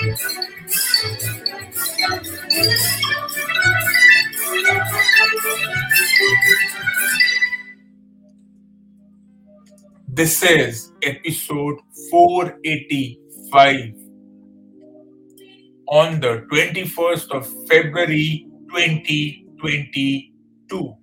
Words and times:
This 0.00 0.16
is 10.42 10.92
episode 11.02 11.80
485 12.10 13.94
on 15.88 16.20
the 16.20 16.46
21st 16.50 17.30
of 17.32 17.46
February 17.68 18.46
2022. 18.70 20.96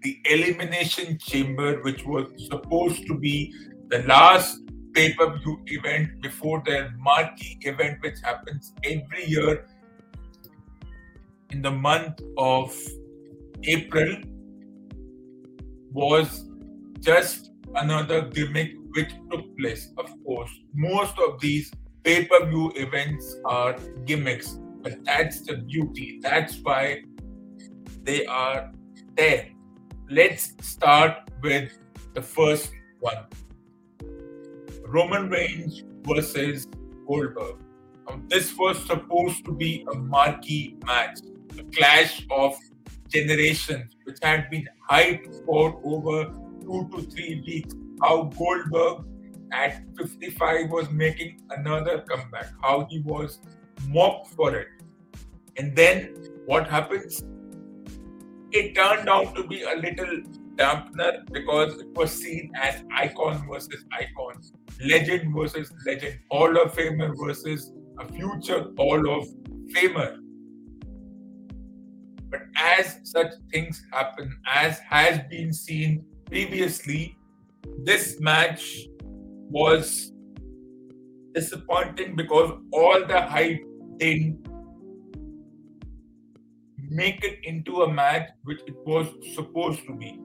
The 0.00 0.18
Elimination 0.24 1.18
Chamber, 1.18 1.82
which 1.82 2.06
was 2.06 2.32
supposed 2.48 3.06
to 3.06 3.18
be 3.18 3.54
the 3.88 3.98
last 4.04 4.62
pay 4.94 5.12
per 5.14 5.38
view 5.38 5.60
event 5.66 6.20
before 6.20 6.62
their 6.64 6.92
marquee 6.98 7.58
event, 7.62 7.98
which 8.02 8.18
happens 8.22 8.72
every 8.84 9.24
year 9.26 9.66
in 11.50 11.62
the 11.62 11.70
month 11.70 12.20
of 12.38 12.76
April, 13.64 14.16
was 15.92 16.48
just 17.00 17.50
another 17.74 18.22
gimmick 18.22 18.72
which 18.94 19.10
took 19.30 19.56
place. 19.58 19.92
Of 19.98 20.12
course, 20.24 20.50
most 20.74 21.18
of 21.18 21.40
these 21.40 21.72
pay 22.04 22.24
per 22.24 22.46
view 22.46 22.72
events 22.76 23.36
are 23.44 23.76
gimmicks, 24.04 24.58
but 24.82 25.04
that's 25.04 25.40
the 25.42 25.58
beauty. 25.58 26.18
That's 26.22 26.58
why 26.62 27.02
they 28.02 28.26
are 28.26 28.72
there. 29.16 29.48
Let's 30.08 30.54
start 30.60 31.30
with 31.42 31.76
the 32.14 32.22
first 32.22 32.72
one 33.00 33.26
Roman 34.90 35.30
Reigns 35.30 35.84
versus 36.02 36.66
Goldberg. 37.06 37.56
Now, 38.08 38.20
this 38.26 38.56
was 38.56 38.84
supposed 38.86 39.44
to 39.44 39.52
be 39.52 39.86
a 39.92 39.96
marquee 39.96 40.76
match, 40.84 41.20
a 41.56 41.62
clash 41.76 42.26
of 42.28 42.56
generations, 43.08 43.94
which 44.02 44.18
had 44.20 44.50
been 44.50 44.66
hyped 44.90 45.44
for 45.46 45.80
over 45.84 46.24
two 46.60 46.88
to 46.92 47.02
three 47.02 47.40
weeks. 47.46 47.72
How 48.02 48.24
Goldberg 48.36 49.04
at 49.52 49.84
55 49.96 50.70
was 50.70 50.90
making 50.90 51.40
another 51.50 52.00
comeback, 52.00 52.48
how 52.60 52.88
he 52.90 52.98
was 53.00 53.38
mocked 53.86 54.34
for 54.34 54.56
it. 54.56 54.68
And 55.56 55.76
then 55.76 56.14
what 56.46 56.68
happens? 56.68 57.22
It 58.50 58.74
turned 58.74 59.08
out 59.08 59.36
to 59.36 59.46
be 59.46 59.62
a 59.62 59.76
little 59.76 60.22
dampener 60.60 61.26
because 61.32 61.80
it 61.80 61.88
was 61.94 62.12
seen 62.12 62.52
as 62.54 62.82
icon 62.94 63.46
versus 63.50 63.84
icon, 63.92 64.34
legend 64.84 65.34
versus 65.34 65.72
legend, 65.86 66.18
Hall 66.30 66.60
of 66.60 66.74
Famer 66.74 67.14
versus 67.16 67.72
a 67.98 68.12
future 68.12 68.66
Hall 68.76 69.10
of 69.10 69.26
Famer. 69.74 70.16
But 72.30 72.42
as 72.56 73.00
such 73.04 73.32
things 73.50 73.82
happen, 73.92 74.36
as 74.46 74.78
has 74.80 75.20
been 75.30 75.52
seen 75.52 76.04
previously, 76.26 77.16
this 77.82 78.20
match 78.20 78.86
was 79.48 80.12
disappointing 81.34 82.16
because 82.16 82.52
all 82.72 83.06
the 83.06 83.20
hype 83.20 83.60
didn't 83.96 84.46
make 86.78 87.24
it 87.24 87.38
into 87.44 87.82
a 87.82 87.92
match 87.92 88.28
which 88.44 88.60
it 88.66 88.74
was 88.84 89.06
supposed 89.34 89.84
to 89.86 89.96
be. 89.96 90.20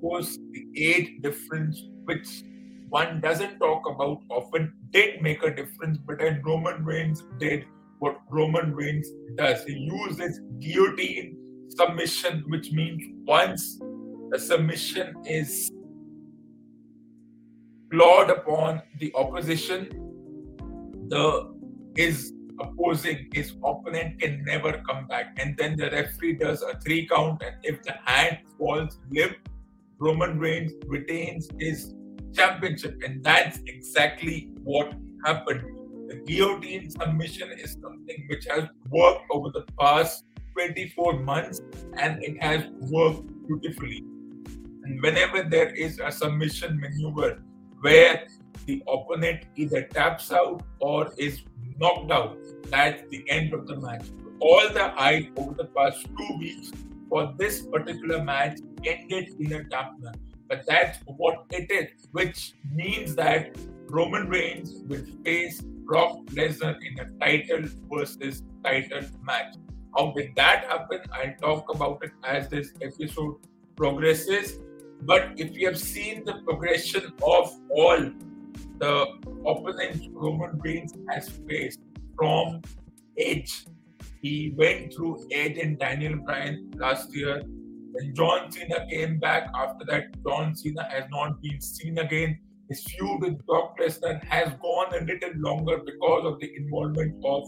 Course, 0.00 0.38
the 0.50 0.66
age 0.76 1.20
difference, 1.20 1.82
which 2.04 2.42
one 2.88 3.20
doesn't 3.20 3.58
talk 3.58 3.88
about 3.88 4.22
often, 4.30 4.72
did 4.90 5.20
make 5.22 5.42
a 5.42 5.54
difference, 5.54 5.98
but 5.98 6.18
then 6.18 6.40
Roman 6.44 6.84
Reigns 6.84 7.24
did 7.38 7.64
what 7.98 8.20
Roman 8.30 8.74
Reigns 8.74 9.08
does. 9.36 9.64
He 9.64 9.72
used 9.72 10.20
his 10.20 10.40
guillotine 10.60 11.36
submission, 11.70 12.44
which 12.48 12.72
means 12.72 13.02
once 13.26 13.78
the 14.30 14.38
submission 14.38 15.14
is 15.24 15.70
clawed 17.90 18.30
upon 18.30 18.82
the 19.00 19.12
opposition, 19.14 19.88
the 21.08 21.54
his 21.96 22.32
opposing 22.60 23.28
his 23.32 23.52
opponent 23.64 24.20
can 24.20 24.42
never 24.44 24.82
come 24.88 25.06
back. 25.06 25.36
And 25.38 25.56
then 25.56 25.76
the 25.76 25.90
referee 25.90 26.36
does 26.36 26.62
a 26.62 26.78
three 26.80 27.06
count, 27.06 27.42
and 27.42 27.54
if 27.62 27.82
the 27.82 27.94
hand 28.04 28.38
falls 28.58 28.98
limp, 29.10 29.36
Roman 29.98 30.38
Reigns 30.38 30.72
retains 30.86 31.48
his 31.58 31.94
championship. 32.34 33.00
And 33.04 33.24
that's 33.24 33.60
exactly 33.66 34.50
what 34.62 34.92
happened. 35.24 35.62
The 36.08 36.16
guillotine 36.26 36.90
submission 36.90 37.50
is 37.52 37.76
something 37.82 38.26
which 38.28 38.46
has 38.50 38.64
worked 38.90 39.24
over 39.30 39.50
the 39.50 39.64
past 39.78 40.24
24 40.52 41.20
months 41.20 41.60
and 41.94 42.22
it 42.22 42.42
has 42.42 42.64
worked 42.90 43.26
beautifully. 43.46 44.04
And 44.84 45.02
whenever 45.02 45.42
there 45.42 45.70
is 45.70 45.98
a 45.98 46.12
submission 46.12 46.78
maneuver 46.80 47.42
where 47.80 48.26
the 48.66 48.82
opponent 48.86 49.46
either 49.56 49.82
taps 49.82 50.30
out 50.30 50.62
or 50.80 51.12
is 51.18 51.42
knocked 51.78 52.10
out, 52.10 52.38
that's 52.68 53.02
the 53.10 53.24
end 53.28 53.52
of 53.52 53.66
the 53.66 53.76
match. 53.76 54.06
All 54.40 54.68
the 54.72 54.90
hype 54.90 55.30
over 55.36 55.54
the 55.54 55.64
past 55.64 56.06
two 56.16 56.38
weeks 56.38 56.70
for 57.08 57.34
this 57.38 57.62
particular 57.62 58.22
match 58.22 58.58
ended 58.84 59.34
in 59.38 59.52
a 59.52 59.60
dampener. 59.64 60.14
But 60.48 60.64
that's 60.66 60.98
what 61.06 61.44
it 61.50 61.70
is, 61.70 62.06
which 62.12 62.54
means 62.72 63.14
that 63.16 63.56
Roman 63.88 64.28
Reigns 64.28 64.82
will 64.86 65.04
face 65.24 65.60
Brock 65.60 66.18
Lesnar 66.26 66.76
in 66.82 66.98
a 67.00 67.10
title 67.18 67.68
versus 67.90 68.42
title 68.64 69.02
match. 69.22 69.54
How 69.96 70.12
did 70.12 70.34
that 70.36 70.64
happen? 70.64 71.00
I'll 71.12 71.34
talk 71.40 71.74
about 71.74 72.02
it 72.04 72.12
as 72.24 72.48
this 72.48 72.72
episode 72.82 73.36
progresses. 73.76 74.58
But 75.02 75.32
if 75.36 75.56
you 75.56 75.66
have 75.66 75.78
seen 75.78 76.24
the 76.24 76.34
progression 76.44 77.12
of 77.22 77.52
all 77.70 78.10
the 78.78 79.06
opponents 79.46 80.06
Roman 80.12 80.58
Reigns 80.58 80.94
has 81.08 81.28
faced 81.28 81.80
from 82.16 82.60
Edge, 83.18 83.66
he 84.22 84.54
went 84.56 84.94
through 84.94 85.26
Edge 85.32 85.58
and 85.58 85.78
Daniel 85.78 86.16
Bryan 86.16 86.70
last 86.76 87.14
year. 87.14 87.42
When 87.92 88.14
John 88.14 88.50
Cena 88.50 88.86
came 88.90 89.18
back 89.18 89.50
after 89.54 89.84
that, 89.86 90.04
John 90.26 90.54
Cena 90.54 90.86
has 90.90 91.04
not 91.10 91.40
been 91.42 91.60
seen 91.60 91.98
again. 91.98 92.38
His 92.68 92.84
feud 92.84 93.20
with 93.22 93.46
Brock 93.46 93.78
Lesnar 93.80 94.22
has 94.24 94.52
gone 94.60 94.94
a 94.94 95.04
little 95.04 95.30
longer 95.36 95.78
because 95.78 96.26
of 96.26 96.40
the 96.40 96.50
involvement 96.56 97.14
of 97.24 97.44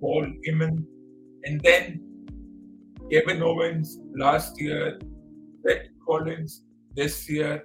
Paul 0.00 0.26
Heyman. 0.46 0.84
And 1.44 1.60
then 1.60 2.02
Kevin 3.10 3.42
Owens 3.42 3.98
last 4.16 4.60
year, 4.60 4.98
Seth 5.64 5.86
Rollins 6.06 6.64
this 6.94 7.28
year, 7.30 7.64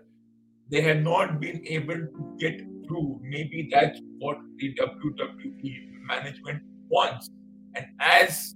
they 0.70 0.82
have 0.82 1.02
not 1.02 1.40
been 1.40 1.66
able 1.68 1.96
to 1.96 2.38
get 2.40 2.62
through. 2.88 3.20
Maybe 3.24 3.70
that's 3.72 4.00
what 4.20 4.38
the 4.58 4.74
WWE 4.76 6.08
management 6.08 6.62
wants. 6.90 7.30
And 7.76 7.86
as 8.00 8.56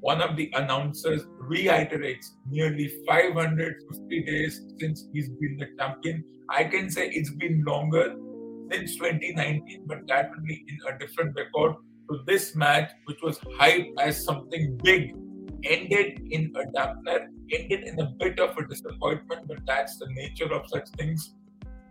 one 0.00 0.22
of 0.22 0.36
the 0.36 0.50
announcers 0.54 1.22
reiterates, 1.38 2.36
nearly 2.48 2.92
550 3.06 4.22
days 4.24 4.62
since 4.78 5.08
he's 5.12 5.28
been 5.28 5.56
the 5.58 5.68
champion, 5.78 6.24
I 6.48 6.64
can 6.64 6.90
say 6.90 7.08
it's 7.08 7.30
been 7.30 7.64
longer 7.66 8.14
since 8.70 8.96
2019, 8.96 9.84
but 9.86 10.06
that 10.08 10.30
will 10.30 10.44
be 10.44 10.64
in 10.68 10.94
a 10.94 10.98
different 10.98 11.36
record. 11.36 11.76
So 12.08 12.20
this 12.26 12.54
match, 12.54 12.92
which 13.06 13.20
was 13.22 13.38
hyped 13.58 13.92
as 14.00 14.24
something 14.24 14.78
big, 14.82 15.14
ended 15.64 16.20
in 16.30 16.52
a 16.54 16.66
dampener, 16.78 17.26
ended 17.52 17.84
in 17.84 17.98
a 18.00 18.06
bit 18.18 18.38
of 18.38 18.56
a 18.56 18.66
disappointment, 18.66 19.48
but 19.48 19.58
that's 19.66 19.98
the 19.98 20.06
nature 20.10 20.52
of 20.52 20.68
such 20.68 20.88
things. 20.90 21.34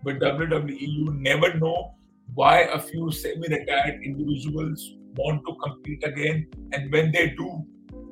But 0.04 0.20
WWE, 0.20 0.80
you 0.80 1.14
never 1.14 1.54
know 1.56 1.96
why 2.34 2.62
a 2.62 2.80
few 2.80 3.12
semi-retired 3.12 4.02
individuals 4.04 4.96
want 5.16 5.46
to 5.46 5.56
compete 5.64 6.04
again, 6.04 6.48
and 6.72 6.92
when 6.92 7.12
they 7.12 7.30
do, 7.30 7.66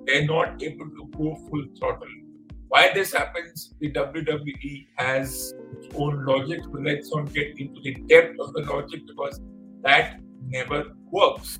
they're 0.05 0.25
not 0.25 0.61
able 0.61 0.89
to 0.89 1.09
go 1.17 1.35
full 1.49 1.65
throttle. 1.77 2.07
Why 2.67 2.91
this 2.93 3.13
happens, 3.13 3.75
the 3.79 3.91
WWE 3.91 4.87
has 4.95 5.53
its 5.77 5.95
own 5.95 6.25
logic. 6.25 6.61
Let's 6.71 7.13
not 7.13 7.31
get 7.31 7.59
into 7.59 7.79
the 7.81 7.93
depth 8.07 8.39
of 8.39 8.53
the 8.53 8.61
logic 8.61 9.05
because 9.05 9.39
that 9.81 10.19
never 10.47 10.95
works. 11.11 11.59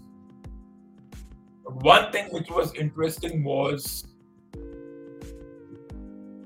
one 1.66 2.12
thing 2.12 2.26
which 2.32 2.50
was 2.50 2.74
interesting 2.76 3.44
was 3.44 4.06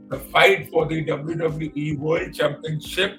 the 0.10 0.20
fight 0.20 0.70
for 0.70 0.86
the 0.86 1.04
WWE 1.06 1.98
World 1.98 2.34
Championship 2.34 3.18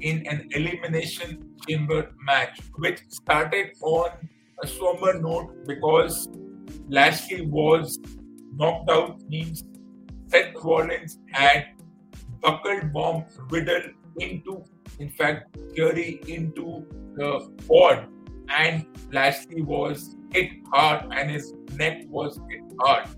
in 0.00 0.26
an 0.26 0.48
elimination 0.50 1.54
chamber 1.66 2.10
match, 2.24 2.60
which 2.76 3.00
started 3.08 3.70
on 3.82 4.10
a 4.62 4.66
somber 4.66 5.18
note 5.18 5.66
because 5.66 6.28
Lashley 6.88 7.46
was 7.46 7.98
knocked 8.54 8.90
out, 8.90 9.22
means 9.28 9.64
Seth 10.28 10.54
Rollins 10.62 11.18
had 11.30 11.66
buckled 12.40 12.92
bomb 12.92 13.24
Riddle 13.50 13.90
into, 14.18 14.64
in 14.98 15.10
fact, 15.10 15.56
Theory 15.74 16.20
into 16.28 16.86
the 17.14 17.50
pod, 17.68 18.08
and 18.48 18.86
Lashley 19.10 19.62
was 19.62 20.16
hit 20.32 20.50
hard 20.72 21.12
and 21.12 21.30
his 21.30 21.54
neck 21.74 22.02
was 22.08 22.38
hit 22.48 22.62
hard. 22.80 23.08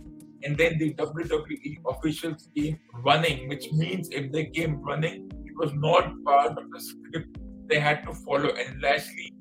And 0.43 0.56
then 0.56 0.79
the 0.79 0.93
WWE 0.94 1.79
officials 1.88 2.49
came 2.55 2.79
running, 3.02 3.49
which 3.49 3.73
means 3.73 4.11
if 4.11 4.31
they 4.31 4.46
came 4.46 4.81
running, 4.82 5.31
it 5.44 5.52
was 5.56 5.73
not 5.75 6.12
part 6.25 6.58
of 6.58 6.70
the 6.70 6.81
script 6.81 7.38
they 7.67 7.81
had 7.81 8.02
to 8.05 8.12
follow. 8.12 8.50
And 8.50 8.82
Lashley 8.82 9.32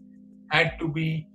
had 0.50 0.80
to 0.80 0.88
be 0.88 1.28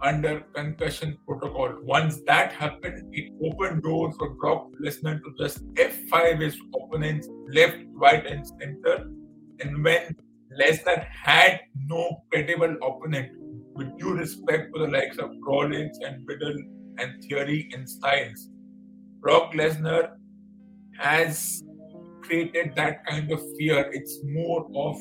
under 0.00 0.40
concussion 0.54 1.18
protocol. 1.26 1.74
Once 1.82 2.20
that 2.26 2.52
happened, 2.52 3.08
it 3.12 3.32
opened 3.42 3.82
doors 3.82 4.14
for 4.18 4.30
Brock 4.30 4.70
Lesnar 4.82 5.22
to 5.22 5.34
just 5.38 5.64
F5 5.74 6.40
his 6.40 6.56
opponents 6.74 7.28
left, 7.52 7.78
right, 7.92 8.26
and 8.26 8.46
center. 8.46 9.10
And 9.60 9.82
when 9.82 10.16
Lesnar 10.60 11.06
had 11.06 11.60
no 11.74 12.22
credible 12.30 12.76
opponent, 12.82 13.30
with 13.74 13.98
due 13.98 14.14
respect 14.14 14.72
to 14.74 14.84
the 14.84 14.90
likes 14.90 15.18
of 15.18 15.30
Rollins 15.42 15.98
and 15.98 16.26
Riddle 16.26 16.56
and 16.98 17.22
Theory 17.24 17.68
and 17.72 17.88
Styles, 17.88 18.48
Brock 19.20 19.52
Lesnar 19.52 20.10
has 20.98 21.62
created 22.22 22.74
that 22.76 23.04
kind 23.06 23.30
of 23.32 23.40
fear. 23.58 23.90
It's 23.92 24.20
more 24.24 24.66
of 24.76 24.96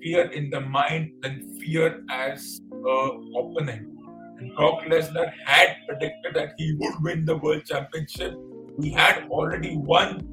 fear 0.00 0.30
in 0.30 0.50
the 0.50 0.60
mind 0.60 1.12
than 1.22 1.58
fear 1.60 2.02
as 2.10 2.60
a 2.86 3.38
opponent. 3.38 3.88
And 4.38 4.54
Brock 4.54 4.84
Lesnar 4.84 5.32
had 5.44 5.76
predicted 5.86 6.34
that 6.34 6.54
he 6.56 6.74
would 6.78 7.02
win 7.02 7.24
the 7.24 7.36
world 7.36 7.64
championship. 7.64 8.34
He 8.80 8.90
had 8.90 9.26
already 9.30 9.76
won 9.76 10.28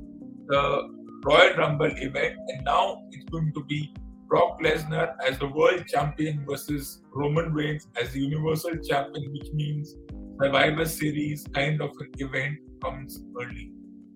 the 0.47 0.94
Royal 1.24 1.56
Rumble 1.56 1.92
event, 1.97 2.36
and 2.47 2.63
now 2.63 3.01
it's 3.12 3.25
going 3.25 3.51
to 3.53 3.63
be 3.63 3.94
Brock 4.27 4.62
Lesnar 4.62 5.15
as 5.27 5.39
the 5.39 5.47
world 5.47 5.86
champion 5.88 6.45
versus 6.47 7.01
Roman 7.12 7.51
Reigns 7.51 7.88
as 8.00 8.12
the 8.12 8.19
universal 8.19 8.75
champion, 8.77 9.31
which 9.33 9.51
means 9.53 9.95
Survivor 10.39 10.86
Series 10.86 11.47
kind 11.53 11.81
of 11.81 11.92
an 12.00 12.12
event 12.19 12.57
comes 12.83 13.24
early. 13.42 13.71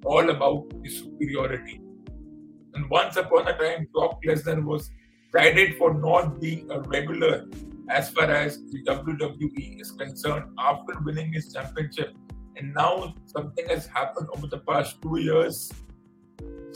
All 0.06 0.30
about 0.30 0.72
the 0.84 0.90
superiority. 0.90 1.82
And 2.76 2.90
once 2.90 3.18
upon 3.18 3.48
a 3.48 3.58
time, 3.58 3.88
Brock 3.92 4.20
Lesnar 4.26 4.64
was 4.64 4.92
cited 5.32 5.78
for 5.78 5.94
not 5.94 6.40
being 6.40 6.70
a 6.72 6.80
regular 6.82 7.48
as 7.90 8.10
far 8.10 8.30
as 8.32 8.62
the 8.72 8.84
WWE 8.84 9.82
is 9.82 9.92
concerned 9.92 10.46
after 10.60 10.94
winning 11.04 11.34
his 11.34 11.52
championship. 11.54 12.14
And 12.56 12.74
now 12.74 13.16
something 13.26 13.68
has 13.68 13.88
happened 13.88 14.28
over 14.36 14.48
the 14.48 14.60
past 14.60 15.02
two 15.02 15.20
years 15.20 15.72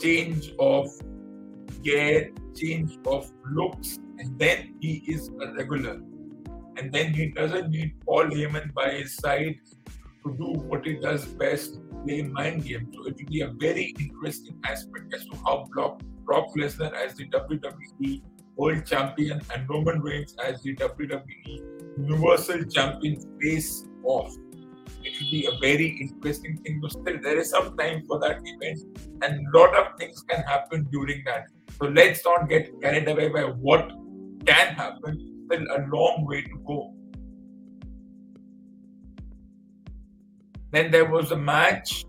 change 0.00 0.52
of 0.58 0.90
gear, 1.82 2.32
change 2.56 2.98
of 3.06 3.30
looks, 3.52 3.98
and 4.18 4.38
then 4.38 4.74
he 4.80 5.04
is 5.06 5.30
a 5.40 5.52
regular. 5.54 6.00
And 6.76 6.92
then 6.92 7.14
he 7.14 7.30
doesn't 7.30 7.70
need 7.70 7.94
Paul 8.04 8.24
Heyman 8.24 8.74
by 8.74 8.90
his 8.90 9.14
side 9.14 9.56
to 10.24 10.36
do 10.36 10.52
what 10.68 10.84
he 10.84 10.94
does 10.94 11.24
best, 11.26 11.78
play 12.04 12.22
mind 12.22 12.64
games. 12.64 12.88
So 12.94 13.06
it 13.06 13.16
will 13.16 13.26
be 13.26 13.42
a 13.42 13.48
very 13.48 13.94
interesting 14.00 14.58
aspect 14.64 15.14
as 15.14 15.24
to 15.26 15.36
how 15.44 15.66
Brock 15.70 16.54
Lesnar 16.56 16.92
as 16.92 17.14
the 17.14 17.28
WWE 17.28 18.22
World 18.56 18.86
Champion 18.86 19.40
and 19.52 19.68
Roman 19.68 20.00
Reigns 20.00 20.36
as 20.44 20.62
the 20.62 20.76
WWE 20.76 21.98
Universal 21.98 22.64
Champion 22.64 23.20
face 23.40 23.84
off. 24.04 24.34
It 25.02 25.12
will 25.20 25.30
be 25.30 25.46
a 25.46 25.58
very 25.60 25.88
interesting 26.00 26.58
thing. 26.58 26.80
But 26.80 26.92
still, 26.92 27.18
there 27.22 27.38
is 27.38 27.50
some 27.50 27.76
time 27.76 28.04
for 28.06 28.18
that 28.20 28.40
event, 28.44 28.80
and 29.22 29.46
a 29.46 29.58
lot 29.58 29.76
of 29.76 29.98
things 29.98 30.22
can 30.28 30.42
happen 30.42 30.88
during 30.90 31.22
that. 31.26 31.46
So 31.78 31.86
let's 31.86 32.24
not 32.24 32.48
get 32.48 32.80
carried 32.80 33.08
away 33.08 33.28
by 33.28 33.42
what 33.42 33.90
can 34.46 34.74
happen. 34.74 35.46
Still, 35.46 35.64
a 35.76 35.86
long 35.92 36.24
way 36.26 36.42
to 36.42 36.58
go. 36.66 36.94
Then 40.70 40.90
there 40.90 41.08
was 41.08 41.30
a 41.32 41.36
match 41.36 42.04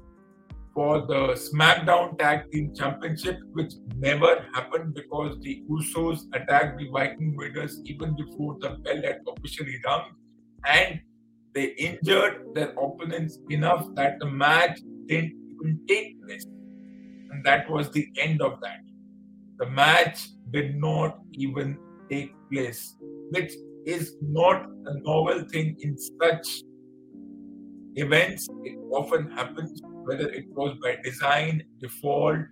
for 0.76 1.08
the 1.08 1.22
SmackDown 1.34 2.20
Tag 2.20 2.52
Team 2.52 2.76
Championship, 2.76 3.38
which 3.54 3.72
never 3.96 4.46
happened 4.54 4.94
because 4.94 5.40
the 5.40 5.64
Usos 5.72 6.24
attacked 6.34 6.78
the 6.78 6.90
Viking 6.92 7.36
Raiders 7.38 7.82
even 7.86 8.14
before 8.16 8.58
the 8.60 8.72
bell 8.84 9.02
had 9.02 9.22
officially 9.26 9.78
rung, 9.86 10.04
and 10.68 11.00
they 11.54 11.68
injured 11.78 12.48
their 12.54 12.72
opponents 12.72 13.40
enough 13.50 13.88
that 13.96 14.20
the 14.20 14.26
match 14.26 14.82
didn't 15.06 15.34
even 15.54 15.80
take 15.88 16.22
place. 16.22 16.44
And 16.44 17.44
that 17.46 17.70
was 17.70 17.90
the 17.92 18.10
end 18.20 18.42
of 18.42 18.60
that. 18.62 18.80
The 19.60 19.68
match 19.68 20.28
did 20.52 20.76
not 20.76 21.20
even 21.32 21.78
take 22.12 22.34
place, 22.52 22.98
which 23.30 23.54
is 23.86 24.18
not 24.22 24.66
a 24.86 25.00
novel 25.00 25.46
thing 25.50 25.78
in 25.80 25.98
such 25.98 26.64
events. 27.96 28.50
It 28.66 28.78
often 28.92 29.32
happens 29.32 29.82
whether 30.06 30.30
it 30.30 30.46
was 30.50 30.78
by 30.82 30.98
design, 31.04 31.64
default, 31.80 32.46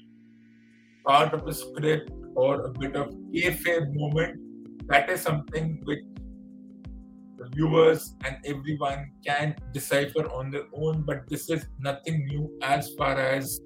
part 1.06 1.34
of 1.34 1.48
a 1.48 1.54
script, 1.54 2.12
or 2.36 2.66
a 2.66 2.72
bit 2.72 2.96
of 2.96 3.14
kayfabe 3.34 3.94
moment, 3.94 4.40
that 4.88 5.10
is 5.10 5.22
something 5.22 5.80
which 5.84 6.00
the 7.38 7.50
viewers 7.56 8.16
and 8.26 8.38
everyone 8.46 9.12
can 9.26 9.56
decipher 9.72 10.26
on 10.32 10.52
their 10.52 10.66
own. 10.74 11.04
But 11.04 11.30
this 11.30 11.50
is 11.50 11.66
nothing 11.80 12.26
new 12.26 12.58
as 12.62 12.94
far 12.98 13.20
as 13.20 13.60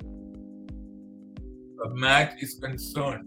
a 1.85 1.89
match 1.89 2.41
is 2.41 2.59
concerned. 2.61 3.25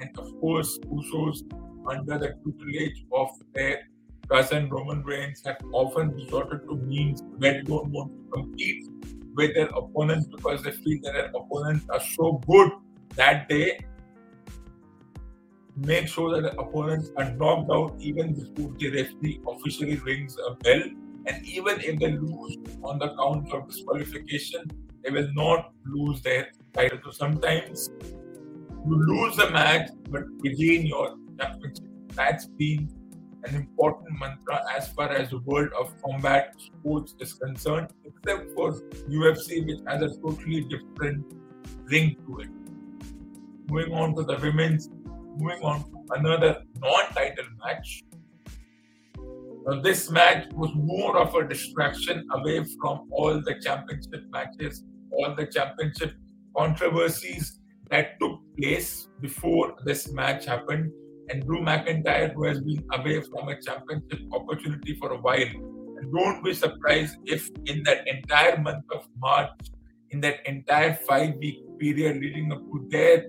And 0.00 0.18
of 0.18 0.28
course, 0.40 0.78
Usos, 0.86 1.42
under 1.86 2.18
the 2.18 2.34
tutelage 2.44 3.04
of 3.12 3.30
their 3.54 3.88
cousin 4.30 4.68
Roman 4.70 5.02
Reigns, 5.02 5.42
have 5.44 5.58
often 5.72 6.10
resorted 6.10 6.62
to 6.68 6.76
means 6.76 7.22
they 7.38 7.60
don't 7.62 7.90
want 7.90 8.12
to 8.12 8.30
compete 8.32 8.84
with 9.34 9.54
their 9.54 9.68
opponents 9.68 10.26
because 10.26 10.62
they 10.62 10.72
feel 10.72 10.98
that 11.02 11.12
their 11.12 11.30
opponents 11.34 11.86
are 11.90 12.00
so 12.00 12.40
good 12.46 12.70
that 13.16 13.48
day. 13.48 13.78
Make 15.76 16.08
sure 16.08 16.34
that 16.34 16.42
the 16.42 16.60
opponents 16.60 17.10
are 17.16 17.30
knocked 17.32 17.70
out 17.70 17.96
even 17.98 18.34
before 18.34 18.74
the 18.78 18.90
referee 18.90 19.40
officially 19.48 19.96
rings 19.96 20.36
a 20.46 20.54
bell. 20.56 20.82
And 21.26 21.46
even 21.46 21.80
if 21.80 21.98
they 21.98 22.12
lose 22.12 22.56
on 22.82 22.98
the 22.98 23.14
count 23.16 23.52
of 23.52 23.68
disqualification, 23.68 24.64
they 25.02 25.10
will 25.10 25.28
not 25.34 25.72
lose 25.86 26.20
their 26.22 26.48
title. 26.72 26.98
So 27.04 27.10
sometimes 27.10 27.90
you 28.86 29.06
lose 29.06 29.36
the 29.36 29.50
match, 29.50 29.90
but 30.10 30.24
regain 30.40 30.86
your 30.86 31.16
championship. 31.38 31.86
That's 32.14 32.46
been 32.46 32.90
an 33.44 33.54
important 33.54 34.18
mantra 34.18 34.62
as 34.76 34.88
far 34.88 35.10
as 35.10 35.30
the 35.30 35.38
world 35.38 35.70
of 35.78 35.92
combat 36.02 36.54
sports 36.58 37.14
is 37.18 37.32
concerned, 37.34 37.88
except 38.04 38.52
for 38.54 38.72
UFC, 39.08 39.66
which 39.66 39.80
has 39.86 40.02
a 40.02 40.20
totally 40.20 40.62
different 40.62 41.24
ring 41.84 42.16
to 42.26 42.40
it. 42.40 42.48
Moving 43.68 43.94
on 43.94 44.14
to 44.16 44.22
the 44.22 44.38
women's, 44.38 44.90
moving 45.36 45.62
on 45.62 45.80
to 45.90 46.04
another 46.10 46.62
non-title 46.78 47.44
match. 47.64 48.02
Now, 49.66 49.80
this 49.80 50.10
match 50.10 50.46
was 50.52 50.70
more 50.74 51.16
of 51.16 51.34
a 51.34 51.48
distraction 51.48 52.26
away 52.32 52.64
from 52.80 53.08
all 53.10 53.40
the 53.40 53.54
championship 53.62 54.24
matches, 54.30 54.84
all 55.12 55.34
the 55.34 55.46
championship 55.46 56.14
controversies 56.56 57.60
that 57.90 58.18
took 58.20 58.40
place 58.58 59.08
before 59.20 59.74
this 59.84 60.12
match 60.12 60.46
happened 60.46 60.90
and 61.32 61.44
Drew 61.46 61.60
McIntyre, 61.60 62.32
who 62.34 62.44
has 62.44 62.60
been 62.60 62.84
away 62.92 63.22
from 63.22 63.48
a 63.48 63.60
championship 63.60 64.20
opportunity 64.32 64.96
for 65.00 65.12
a 65.12 65.18
while. 65.18 65.52
And 65.96 66.12
don't 66.12 66.44
be 66.44 66.52
surprised 66.52 67.16
if 67.24 67.48
in 67.66 67.82
that 67.84 68.06
entire 68.06 68.58
month 68.58 68.84
of 68.92 69.08
March, 69.18 69.50
in 70.10 70.20
that 70.20 70.46
entire 70.46 70.94
five 71.08 71.34
week 71.36 71.58
period 71.80 72.20
leading 72.20 72.52
up 72.52 72.58
to 72.58 72.86
their 72.90 73.26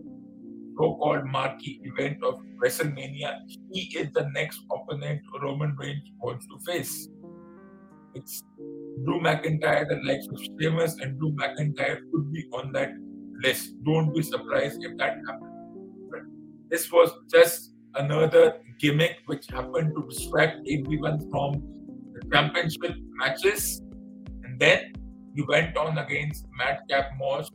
so 0.77 0.95
called 0.95 1.25
marquee 1.25 1.79
event 1.83 2.23
of 2.23 2.41
WrestleMania, 2.61 3.39
he 3.71 3.81
is 3.97 4.11
the 4.13 4.27
next 4.33 4.61
opponent 4.71 5.21
Roman 5.41 5.75
Reigns 5.77 6.09
wants 6.19 6.45
to 6.47 6.59
face. 6.65 7.07
It's 8.15 8.43
Drew 9.05 9.21
McIntyre, 9.21 9.87
the 9.87 10.01
likes 10.03 10.27
of 10.27 10.39
Sheamus 10.59 10.99
and 10.99 11.17
Drew 11.19 11.31
McIntyre 11.33 11.99
could 12.11 12.33
be 12.33 12.45
on 12.53 12.71
that 12.73 12.91
list. 13.43 13.75
Don't 13.83 14.13
be 14.13 14.23
surprised 14.23 14.83
if 14.83 14.97
that 14.97 15.17
happens. 15.27 15.51
But 16.09 16.21
this 16.69 16.91
was 16.91 17.11
just 17.31 17.72
another 17.95 18.55
gimmick 18.79 19.17
which 19.25 19.47
happened 19.47 19.93
to 19.95 20.07
distract 20.09 20.57
everyone 20.69 21.29
from 21.29 21.61
the 22.13 22.21
championship 22.31 22.95
matches, 23.15 23.81
and 24.43 24.59
then 24.59 24.93
he 25.35 25.41
went 25.43 25.75
on 25.77 25.97
against 25.97 26.45
Madcap 26.57 27.11
Moss. 27.17 27.49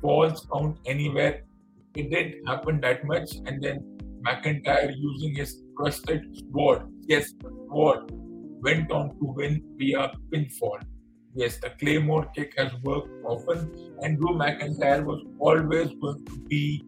Falls 0.00 0.46
count 0.52 0.78
anywhere. 0.86 1.42
It 1.96 2.10
didn't 2.10 2.46
happen 2.46 2.80
that 2.82 3.04
much, 3.04 3.30
and 3.46 3.62
then 3.62 3.98
McIntyre 4.22 4.92
using 4.96 5.34
his 5.34 5.62
trusted 5.76 6.22
sword, 6.52 6.82
yes, 7.08 7.32
sword, 7.68 8.10
went 8.60 8.90
on 8.92 9.10
to 9.18 9.24
win 9.36 9.62
via 9.76 10.12
pinfall. 10.32 10.80
Yes, 11.34 11.58
the 11.58 11.70
Claymore 11.78 12.26
kick 12.34 12.54
has 12.56 12.72
worked 12.82 13.10
often, 13.24 13.70
and 14.02 14.18
Drew 14.18 14.34
McIntyre 14.34 15.04
was 15.04 15.24
always 15.38 15.90
going 16.00 16.24
to 16.26 16.38
be 16.48 16.84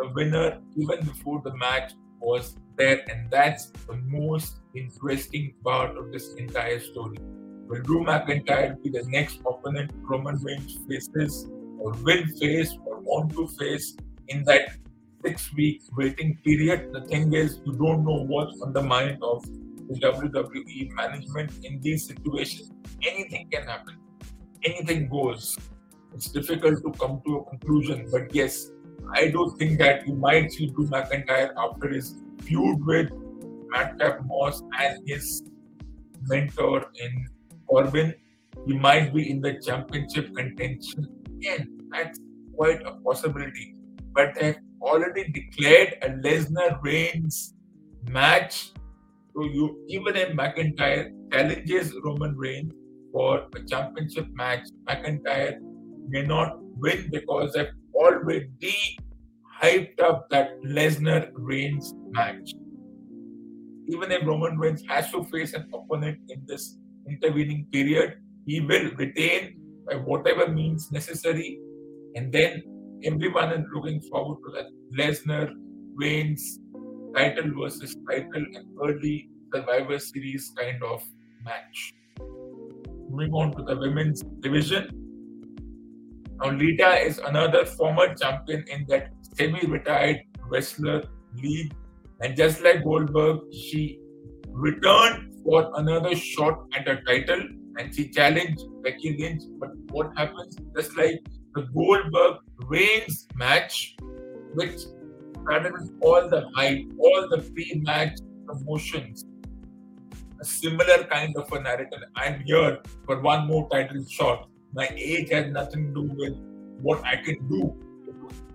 the 0.00 0.08
winner 0.14 0.58
even 0.76 1.04
before 1.04 1.40
the 1.44 1.54
match 1.56 1.92
was 2.20 2.56
there, 2.76 3.00
and 3.10 3.30
that's 3.30 3.70
the 3.88 3.96
most 4.06 4.60
interesting 4.74 5.54
part 5.64 5.96
of 5.96 6.12
this 6.12 6.34
entire 6.34 6.80
story. 6.80 7.18
Will 7.66 7.82
Drew 7.82 8.04
McIntyre 8.04 8.82
be 8.82 8.90
the 8.90 9.04
next 9.08 9.40
opponent 9.46 9.92
Roman 9.96 10.36
Reigns 10.42 10.78
faces, 10.88 11.46
or 11.78 11.92
will 11.92 12.24
face, 12.38 12.76
or 12.86 13.00
want 13.00 13.32
to 13.32 13.46
face 13.58 13.96
in 14.28 14.44
that 14.44 14.70
six 15.24 15.52
week 15.54 15.82
waiting 15.96 16.38
period? 16.44 16.90
The 16.92 17.02
thing 17.02 17.32
is, 17.34 17.60
you 17.64 17.72
don't 17.72 18.04
know 18.04 18.24
what's 18.26 18.60
on 18.62 18.72
the 18.72 18.82
mind 18.82 19.18
of 19.22 19.44
the 19.88 19.94
WWE 20.00 20.92
management 20.92 21.52
in 21.64 21.80
these 21.80 22.06
situations. 22.06 22.70
Anything 23.06 23.48
can 23.52 23.64
happen, 23.64 23.96
anything 24.64 25.08
goes. 25.08 25.56
It's 26.14 26.28
difficult 26.28 26.82
to 26.82 26.90
come 26.98 27.22
to 27.26 27.36
a 27.38 27.44
conclusion, 27.50 28.08
but 28.10 28.34
yes, 28.34 28.70
I 29.14 29.28
don't 29.28 29.56
think 29.58 29.78
that 29.78 30.06
you 30.06 30.14
might 30.14 30.52
see 30.52 30.66
Drew 30.66 30.86
McIntyre 30.86 31.50
after 31.56 31.88
his 31.88 32.16
feud 32.42 32.84
with 32.84 33.10
Madcap 33.68 34.24
Moss 34.26 34.62
and 34.78 35.06
his 35.06 35.42
mentor 36.22 36.86
in 36.94 37.26
Corbin. 37.68 38.14
He 38.66 38.74
might 38.74 39.14
be 39.14 39.30
in 39.30 39.40
the 39.40 39.60
championship 39.60 40.34
contention 40.34 41.08
again. 41.26 41.78
That's 41.90 42.20
quite 42.56 42.82
a 42.86 42.92
possibility. 43.00 43.74
But 44.12 44.34
they've 44.38 44.58
already 44.82 45.30
declared 45.30 45.96
a 46.02 46.10
Lesnar 46.10 46.82
Reigns 46.82 47.54
match. 48.08 48.72
So 49.34 49.44
you 49.44 49.84
even 49.88 50.16
if 50.16 50.30
McIntyre 50.30 51.12
challenges 51.32 51.94
Roman 52.04 52.36
Reigns 52.36 52.72
for 53.12 53.46
a 53.54 53.64
championship 53.66 54.26
match, 54.32 54.68
McIntyre 54.88 55.58
may 56.08 56.22
not 56.22 56.58
win 56.60 57.08
because 57.10 57.52
they've 57.52 57.72
already 58.00 58.98
hyped 59.62 60.00
up 60.00 60.28
that 60.30 60.60
Lesnar 60.62 61.30
Reigns 61.34 61.92
match. 62.08 62.52
Even 63.88 64.10
if 64.10 64.26
Roman 64.26 64.56
Reigns 64.56 64.82
has 64.88 65.10
to 65.10 65.24
face 65.24 65.52
an 65.52 65.68
opponent 65.74 66.18
in 66.30 66.42
this 66.46 66.78
intervening 67.06 67.66
period, 67.70 68.14
he 68.46 68.60
will 68.60 68.90
retain 68.96 69.60
by 69.86 69.96
whatever 69.96 70.48
means 70.48 70.90
necessary. 70.90 71.58
And 72.14 72.32
then 72.32 72.62
everyone 73.04 73.52
is 73.52 73.66
looking 73.74 74.00
forward 74.02 74.38
to 74.46 74.52
that 74.56 74.68
Lesnar 74.96 75.50
Reigns 75.94 76.58
title 77.14 77.50
versus 77.60 77.96
title 78.08 78.44
and 78.54 78.66
early 78.82 79.28
Survivor 79.52 79.98
Series 79.98 80.52
kind 80.56 80.82
of 80.82 81.02
match. 81.44 81.94
Moving 83.10 83.32
on 83.34 83.52
to 83.56 83.62
the 83.62 83.76
women's 83.76 84.22
division. 84.40 84.99
Now, 86.40 86.50
Lita 86.50 86.98
is 87.04 87.18
another 87.18 87.66
former 87.66 88.14
champion 88.14 88.64
in 88.68 88.86
that 88.88 89.12
semi 89.36 89.60
retired 89.66 90.20
wrestler 90.48 91.02
league. 91.34 91.74
And 92.20 92.36
just 92.36 92.62
like 92.62 92.82
Goldberg, 92.82 93.40
she 93.52 94.00
returned 94.48 95.34
for 95.44 95.70
another 95.76 96.14
shot 96.14 96.66
at 96.74 96.88
a 96.88 97.00
title 97.02 97.40
and 97.78 97.94
she 97.94 98.08
challenged 98.08 98.62
Becky 98.82 99.16
Lynch. 99.18 99.42
But 99.58 99.70
what 99.90 100.12
happens? 100.16 100.56
Just 100.76 100.96
like 100.96 101.20
the 101.54 101.62
Goldberg 101.74 102.38
Reigns 102.66 103.26
match, 103.34 103.96
which 104.54 104.80
started 105.42 105.72
with 105.72 105.92
all 106.00 106.28
the 106.28 106.48
hype, 106.54 106.84
all 106.98 107.28
the 107.30 107.38
pre 107.38 107.80
match 107.84 108.18
promotions, 108.46 109.24
a 110.40 110.44
similar 110.44 111.04
kind 111.04 111.34
of 111.36 111.52
a 111.52 111.60
narrative. 111.60 112.00
I'm 112.16 112.40
here 112.44 112.78
for 113.06 113.20
one 113.20 113.46
more 113.46 113.68
title 113.70 114.04
shot. 114.08 114.49
My 114.72 114.88
age 114.96 115.30
has 115.30 115.50
nothing 115.50 115.94
to 115.94 116.06
do 116.06 116.14
with 116.14 116.34
what 116.80 117.04
I 117.04 117.16
can 117.16 117.48
do. 117.48 117.74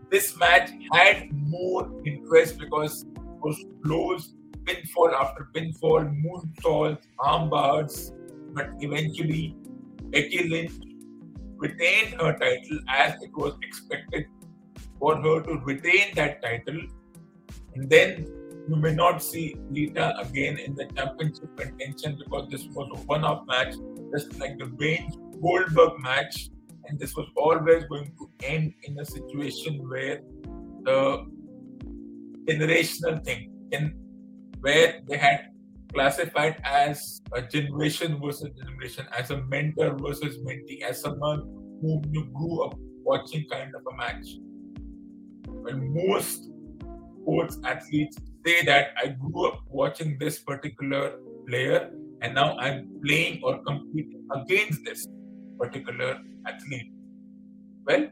This 0.10 0.38
match 0.38 0.72
had 0.91 1.29
more 1.34 1.91
interest 2.05 2.57
because 2.60 3.03
it 3.03 3.41
was 3.41 3.63
close, 3.84 4.34
pinfall 4.63 5.13
after 5.13 5.50
pinfall, 5.53 6.10
moonsaults, 6.24 7.03
armbars, 7.19 8.13
but 8.53 8.69
eventually 8.79 9.55
Becky 10.05 10.48
Lynch 10.48 10.72
retained 11.57 12.22
her 12.22 12.34
title 12.38 12.79
as 12.88 13.22
it 13.22 13.31
was 13.36 13.53
expected 13.62 14.25
for 15.00 15.15
her 15.17 15.41
to 15.41 15.60
retain 15.63 16.15
that 16.15 16.41
title. 16.41 16.79
And 17.74 17.89
then 17.89 18.27
you 18.67 18.75
may 18.75 18.93
not 18.93 19.22
see 19.22 19.55
Lita 19.69 20.17
again 20.19 20.57
in 20.57 20.75
the 20.75 20.86
championship 20.95 21.55
contention 21.55 22.17
because 22.17 22.50
this 22.50 22.65
was 22.74 22.89
a 22.95 23.00
one 23.05 23.24
off 23.24 23.45
match, 23.48 23.75
just 24.13 24.39
like 24.39 24.57
the 24.57 24.65
Reigns 24.77 25.15
Goldberg 25.41 26.00
match. 26.00 26.50
And 26.88 27.00
this 27.00 27.15
was 27.15 27.27
always 27.36 27.84
going 27.86 28.12
to 28.17 28.29
end 28.43 28.74
in 28.84 29.00
a 29.00 29.05
situation 29.05 29.88
where 29.88 30.22
the 30.84 31.25
generational 32.45 33.24
thing, 33.24 33.51
in 33.72 33.95
where 34.62 35.01
they 35.07 35.17
had 35.17 35.50
classified 35.93 36.62
as 36.63 37.22
a 37.34 37.41
generation 37.41 38.19
versus 38.22 38.50
generation, 38.57 39.05
as 39.17 39.31
a 39.31 39.43
mentor 39.45 39.98
versus 39.98 40.38
mentee, 40.39 40.81
as 40.81 41.01
someone 41.01 41.39
whom 41.81 42.03
you 42.12 42.25
grew 42.34 42.63
up 42.63 42.75
watching 43.03 43.45
kind 43.51 43.74
of 43.75 43.81
a 43.91 43.98
match. 43.98 44.27
When 45.48 45.93
most 45.93 46.50
sports 47.22 47.57
athletes 47.63 48.17
say 48.45 48.63
that 48.65 48.93
I 49.01 49.07
grew 49.07 49.47
up 49.47 49.61
watching 49.69 50.17
this 50.19 50.39
particular 50.39 51.13
player 51.47 51.91
and 52.21 52.35
now 52.35 52.57
I'm 52.57 52.89
playing 53.03 53.41
or 53.43 53.57
competing 53.63 54.27
against 54.31 54.83
this 54.85 55.07
particular 55.59 56.19
athlete. 56.45 56.91
Well, 57.85 58.07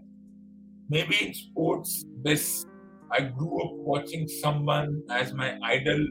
maybe 0.89 1.15
in 1.21 1.33
sports, 1.33 2.05
this 2.23 2.65
I 3.11 3.21
grew 3.21 3.63
up 3.63 3.73
watching 3.73 4.27
someone 4.27 5.03
as 5.11 5.33
my 5.33 5.57
idol 5.63 6.03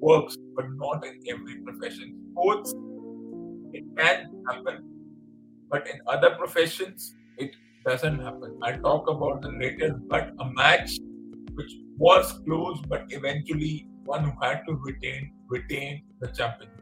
works, 0.00 0.36
but 0.54 0.66
not 0.72 1.04
in 1.06 1.18
every 1.30 1.56
profession. 1.62 2.18
Sports, 2.32 2.74
it 3.72 3.84
can 3.96 4.44
happen, 4.48 4.84
but 5.70 5.88
in 5.88 6.00
other 6.06 6.30
professions, 6.36 7.14
it 7.38 7.56
doesn't 7.86 8.20
happen. 8.20 8.58
I'll 8.62 8.80
talk 8.80 9.08
about 9.08 9.40
the 9.40 9.52
later, 9.52 9.98
but 10.08 10.32
a 10.38 10.50
match 10.52 10.98
which 11.60 11.72
was 11.98 12.32
close, 12.46 12.80
but 12.88 13.04
eventually 13.10 13.86
one 14.04 14.24
who 14.24 14.32
had 14.42 14.62
to 14.66 14.74
retain 14.74 15.32
retain 15.48 16.02
the 16.20 16.28
championship. 16.28 16.76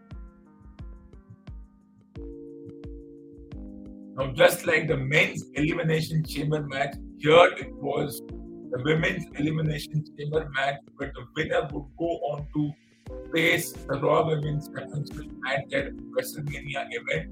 Now, 4.17 4.33
just 4.33 4.67
like 4.67 4.89
the 4.89 4.97
men's 4.97 5.45
elimination 5.55 6.25
chamber 6.25 6.63
match, 6.67 6.97
here 7.19 7.51
it 7.59 7.73
was 7.75 8.21
the 8.71 8.83
women's 8.85 9.25
elimination 9.39 10.05
chamber 10.17 10.49
match 10.55 10.77
where 10.97 11.13
the 11.15 11.25
winner 11.37 11.63
would 11.73 11.87
go 11.99 12.11
on 12.31 12.47
to 12.55 12.73
face 13.33 13.73
the 13.73 14.01
Raw 14.01 14.27
Women's 14.27 14.69
Championship 14.69 15.31
at 15.49 15.71
their 15.71 15.93
WrestleMania 15.93 16.89
event. 16.91 17.31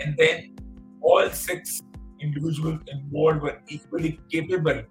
And 0.00 0.16
then 0.18 0.56
all 1.00 1.28
six 1.30 1.80
individuals 2.20 2.80
involved 2.88 3.42
were 3.42 3.60
equally 3.68 4.18
capable, 4.30 4.82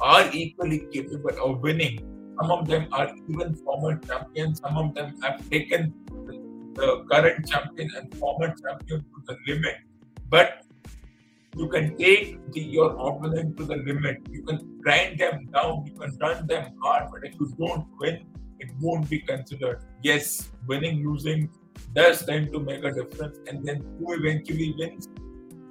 are 0.00 0.30
equally 0.32 0.86
capable 0.92 1.36
of 1.44 1.60
winning. 1.60 1.98
Some 2.40 2.50
of 2.50 2.66
them 2.66 2.88
are 2.92 3.14
even 3.28 3.54
former 3.56 3.98
champions, 3.98 4.60
some 4.60 4.76
of 4.76 4.94
them 4.94 5.20
have 5.22 5.48
taken 5.50 5.94
the, 6.74 7.04
current 7.10 7.46
champion 7.46 7.90
and 7.96 8.14
former 8.16 8.48
champion 8.48 9.00
to 9.00 9.22
the 9.26 9.36
limit. 9.46 9.76
But 10.30 10.64
you 11.56 11.68
can 11.68 11.96
take 11.96 12.38
the, 12.52 12.60
your 12.60 12.92
opponent 12.92 13.58
to 13.58 13.64
the 13.64 13.76
limit. 13.76 14.22
You 14.30 14.42
can 14.42 14.80
grind 14.80 15.20
them 15.20 15.46
down. 15.52 15.84
You 15.86 15.92
can 15.92 16.16
run 16.18 16.46
them 16.46 16.72
hard. 16.82 17.10
But 17.12 17.24
if 17.24 17.34
you 17.38 17.54
don't 17.58 17.86
win, 17.98 18.24
it 18.58 18.70
won't 18.80 19.10
be 19.10 19.18
considered. 19.20 19.82
Yes, 20.02 20.50
winning, 20.66 21.06
losing 21.06 21.50
does 21.94 22.24
tend 22.24 22.52
to 22.52 22.60
make 22.60 22.84
a 22.84 22.92
difference. 22.92 23.38
And 23.46 23.64
then 23.64 23.84
who 23.98 24.14
eventually 24.14 24.74
wins? 24.78 25.08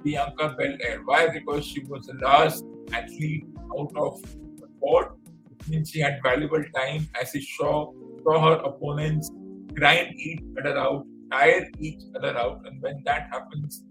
Bianca 0.02 0.54
Belair. 0.58 1.02
Why? 1.04 1.28
Because 1.28 1.64
she 1.64 1.80
was 1.84 2.06
the 2.06 2.14
last 2.14 2.64
athlete 2.92 3.44
out 3.78 3.92
of 3.96 4.22
the 4.22 4.66
board. 4.80 5.08
It 5.50 5.68
means 5.68 5.90
she 5.90 6.00
had 6.00 6.20
valuable 6.22 6.62
time 6.74 7.08
as 7.20 7.30
she 7.30 7.40
saw, 7.56 7.92
saw 8.24 8.40
her 8.40 8.62
opponents 8.62 9.30
grind 9.74 10.14
each 10.16 10.40
other 10.58 10.76
out, 10.76 11.06
tire 11.30 11.68
each 11.78 12.02
other 12.16 12.36
out. 12.36 12.62
And 12.66 12.82
when 12.82 13.02
that 13.04 13.28
happens, 13.30 13.84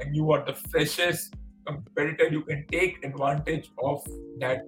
and 0.00 0.16
you 0.16 0.32
are 0.32 0.44
the 0.44 0.54
freshest 0.54 1.34
competitor, 1.66 2.28
you 2.28 2.42
can 2.42 2.64
take 2.72 3.04
advantage 3.04 3.70
of 3.82 4.02
that 4.38 4.64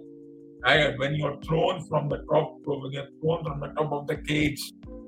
when 0.97 1.15
you're 1.15 1.41
thrown 1.43 1.85
from 1.87 2.09
the 2.09 2.25
top, 2.31 2.59
when 2.65 2.93
you're 2.93 3.09
thrown 3.21 3.45
from 3.45 3.61
the 3.61 3.69
top 3.69 3.93
of 3.93 4.07
the 4.07 4.17
cage 4.17 4.61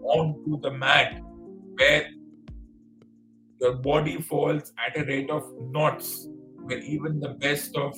onto 0.03 0.61
the 0.61 0.71
mat, 0.71 1.21
where 1.77 2.09
your 3.61 3.75
body 3.75 4.21
falls 4.21 4.73
at 4.87 4.97
a 4.99 5.05
rate 5.05 5.31
of 5.31 5.45
knots, 5.71 6.29
where 6.65 6.79
even 6.79 7.21
the 7.21 7.31
best 7.31 7.77
of 7.77 7.97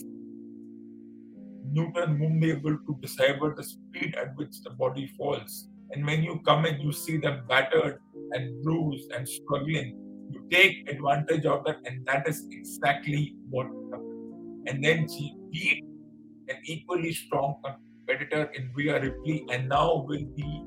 Newton 1.70 2.18
won't 2.18 2.40
be 2.40 2.50
able 2.50 2.78
to 2.78 2.98
decipher 3.00 3.54
the 3.56 3.64
speed 3.64 4.14
at 4.14 4.36
which 4.36 4.62
the 4.62 4.70
body 4.70 5.06
falls. 5.16 5.68
And 5.90 6.04
when 6.04 6.22
you 6.22 6.40
come 6.44 6.64
and 6.64 6.82
you 6.82 6.92
see 6.92 7.16
them 7.16 7.42
battered 7.48 8.00
and 8.32 8.62
bruised 8.62 9.10
and 9.12 9.28
struggling, 9.28 9.96
you 10.30 10.46
take 10.50 10.88
advantage 10.90 11.46
of 11.46 11.64
that, 11.64 11.76
and 11.86 12.04
that 12.06 12.28
is 12.28 12.46
exactly 12.50 13.34
what 13.48 13.66
happened. 13.90 14.68
And 14.68 14.84
then 14.84 15.08
she 15.08 15.34
beat 15.50 15.84
an 16.48 16.56
equally 16.64 17.12
strong 17.12 17.56
competitor 17.64 18.50
in 18.54 18.70
Rhea 18.74 19.00
Ripley, 19.00 19.44
and 19.50 19.68
now 19.68 20.04
will 20.06 20.26
be 20.36 20.62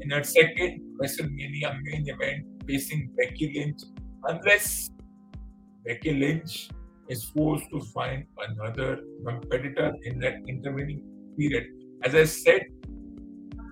in 0.00 0.10
her 0.10 0.24
second 0.24 0.80
WrestleMania 1.00 1.78
main 1.82 2.08
event 2.08 2.46
facing 2.66 3.10
Becky 3.16 3.52
Lynch, 3.54 3.82
unless 4.28 4.90
Becky 5.84 6.14
Lynch 6.14 6.70
is 7.08 7.24
forced 7.24 7.70
to 7.70 7.80
find 7.80 8.24
another 8.48 9.00
competitor 9.24 9.94
in 10.04 10.18
that 10.20 10.36
intervening 10.48 11.02
period. 11.38 11.66
As 12.02 12.14
I 12.14 12.24
said, 12.24 12.62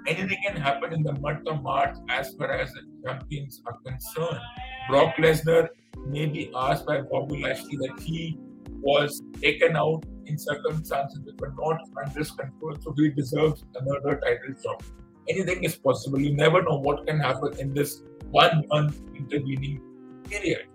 anything 0.06 0.38
can 0.46 0.56
happen 0.56 0.92
in 0.92 1.02
the 1.02 1.14
month 1.14 1.46
of 1.48 1.62
March 1.62 1.96
as 2.08 2.34
far 2.34 2.52
as 2.52 2.72
the 2.72 2.82
champions 3.04 3.62
are 3.66 3.78
concerned. 3.84 4.40
Brock 4.88 5.16
Lesnar 5.16 5.68
may 6.06 6.26
be 6.26 6.50
asked 6.54 6.86
by 6.86 7.00
Bobby 7.00 7.42
Lashley 7.42 7.76
that 7.76 8.00
he 8.00 8.38
was 8.80 9.22
taken 9.40 9.76
out 9.76 10.04
in 10.26 10.38
circumstances 10.38 11.20
that 11.24 11.40
were 11.40 11.54
not 11.58 11.80
under 12.00 12.18
his 12.18 12.30
control, 12.30 12.76
so 12.80 12.94
he 12.96 13.08
deserves 13.10 13.64
another 13.74 14.20
title 14.20 14.54
shot. 14.62 14.82
Anything 15.28 15.64
is 15.64 15.76
possible. 15.76 16.20
You 16.20 16.36
never 16.36 16.62
know 16.62 16.78
what 16.78 17.06
can 17.06 17.18
happen 17.18 17.58
in 17.58 17.72
this 17.72 18.02
one 18.30 18.64
month 18.68 19.00
intervening 19.16 19.80
period. 20.28 20.66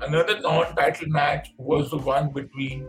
Another 0.00 0.40
non-title 0.40 1.08
match 1.08 1.54
was 1.56 1.90
the 1.90 1.96
one 1.98 2.30
between 2.32 2.86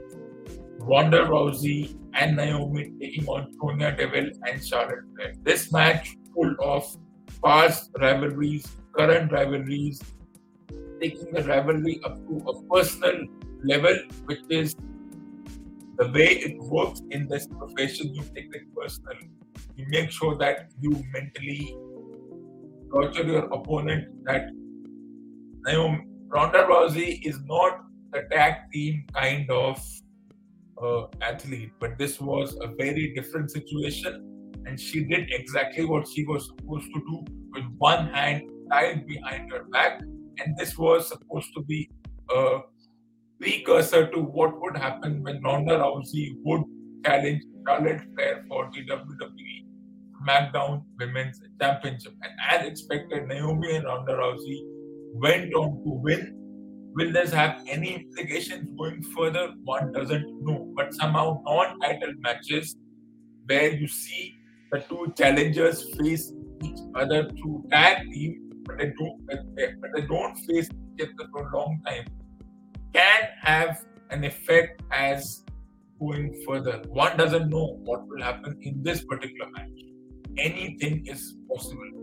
Ronda 0.80 1.20
Rousey 1.20 1.98
and 2.14 2.36
Naomi 2.36 2.92
taking 3.00 3.26
on 3.28 3.54
Sonya 3.60 3.96
Deville 3.96 4.32
and 4.46 4.66
Charlotte 4.66 5.04
Flair. 5.16 5.34
This 5.44 5.72
match 5.72 6.16
full 6.34 6.54
of 6.60 6.86
past 7.44 7.92
rivalries, 8.00 8.68
current 8.92 9.32
rivalries, 9.32 10.02
taking 11.00 11.32
the 11.32 11.44
rivalry 11.44 12.02
up 12.04 12.18
to 12.28 12.50
a 12.50 12.62
personal 12.64 13.26
level, 13.64 13.98
which 14.26 14.42
is 14.50 14.76
the 15.98 16.12
way 16.12 16.28
it 16.48 16.60
works 16.60 17.02
in 17.12 17.28
this 17.28 17.48
profession. 17.48 18.14
You 18.14 18.24
take 18.36 18.54
it 18.54 18.76
personal. 18.76 19.18
You 19.76 19.86
make 19.90 20.12
sure 20.12 20.38
that 20.38 20.72
you 20.82 21.04
mentally 21.12 21.76
torture 22.92 23.24
your 23.24 23.46
opponent. 23.46 24.08
That 24.26 24.50
Naomi 25.66 26.06
Ronda 26.28 26.66
Rousey 26.70 27.26
is 27.26 27.40
not 27.46 27.82
a 28.14 28.22
tag 28.34 28.56
team 28.74 29.06
kind 29.14 29.50
of 29.50 29.84
uh, 30.82 31.06
athlete, 31.22 31.72
but 31.80 31.98
this 31.98 32.20
was 32.22 32.58
a 32.62 32.68
very 32.78 33.14
different 33.16 33.52
situation, 33.52 34.52
and 34.66 34.80
she 34.80 35.04
did 35.06 35.30
exactly 35.32 35.86
what 35.86 36.08
she 36.08 36.26
was 36.26 36.48
supposed 36.48 36.88
to 36.94 37.00
do 37.00 37.26
with 37.54 37.66
one 37.78 38.08
hand 38.08 38.44
tied 38.72 39.08
behind 39.08 39.52
her 39.52 39.64
back, 39.66 40.02
and 40.02 40.58
this 40.58 40.78
was 40.78 41.08
supposed 41.08 41.50
to 41.56 41.64
be 41.64 41.90
a 42.30 42.60
precursor 43.40 44.08
to 44.08 44.20
what 44.20 44.60
would 44.62 44.78
happen 44.78 45.24
when 45.24 45.42
Ronda 45.42 45.78
Rousey 45.78 46.36
would 46.44 46.64
challenge 47.06 47.44
Charlotte 47.66 48.02
Flair 48.16 48.46
for 48.48 48.70
the 48.74 48.86
WWE 48.86 49.67
SmackDown 50.22 50.84
Women's 51.00 51.42
Championship. 51.62 52.14
And 52.22 52.34
as 52.50 52.68
expected, 52.68 53.28
Naomi 53.28 53.76
and 53.76 53.86
Ronda 53.86 54.14
Rousey 54.14 54.60
went 55.14 55.54
on 55.54 55.84
to 55.84 55.90
win. 55.90 56.34
Will 56.94 57.12
this 57.12 57.32
have 57.32 57.64
any 57.68 57.96
implications 57.96 58.70
going 58.78 59.04
further? 59.04 59.54
One 59.64 59.92
doesn't 59.92 60.44
know. 60.44 60.74
But 60.76 60.94
somehow, 60.94 61.42
non 61.46 61.80
title 61.80 62.14
matches 62.20 62.76
where 63.46 63.70
you 63.72 63.88
see 63.88 64.36
the 64.72 64.80
two 64.80 65.14
challengers 65.18 65.94
face 65.96 66.34
each 66.64 66.80
other 66.96 67.30
through 67.30 67.66
tag 67.72 68.10
team, 68.12 68.64
but 68.66 68.78
they 68.78 68.92
don't, 68.98 69.26
but 69.28 69.92
they 69.96 70.02
don't 70.02 70.36
face 70.40 70.70
each 71.00 71.08
other 71.08 71.30
for 71.32 71.48
a 71.48 71.58
long 71.58 71.82
time, 71.86 72.06
can 72.94 73.22
have 73.42 73.86
an 74.10 74.24
effect 74.24 74.82
as 74.92 75.44
going 76.00 76.34
further. 76.48 76.82
One 76.88 77.18
doesn't 77.18 77.50
know 77.50 77.80
what 77.84 78.08
will 78.08 78.22
happen 78.22 78.58
in 78.62 78.84
this 78.84 79.04
particular 79.04 79.50
match. 79.52 79.87
Anything 80.38 81.06
is 81.08 81.36
possible 81.50 81.98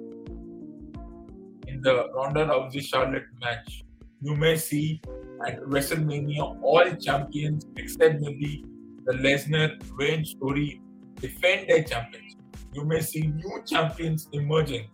in 1.75 1.81
the 1.83 2.09
Ronda 2.15 2.47
Rousey 2.47 2.83
Charlotte 2.83 3.27
match, 3.41 3.85
you 4.23 4.35
may 4.37 4.57
see 4.57 5.01
at 5.47 5.61
WrestleMania 5.63 6.63
all 6.63 6.85
champions 6.97 7.67
except 7.77 8.21
maybe 8.21 8.65
the 9.05 9.13
Lesnar 9.15 9.81
Reigns 9.99 10.31
story 10.31 10.81
defend 11.17 11.69
their 11.69 11.83
championship. 11.83 12.41
You 12.73 12.85
may 12.85 13.01
see 13.01 13.23
new 13.23 13.63
champions 13.67 14.29
emerging. 14.33 14.89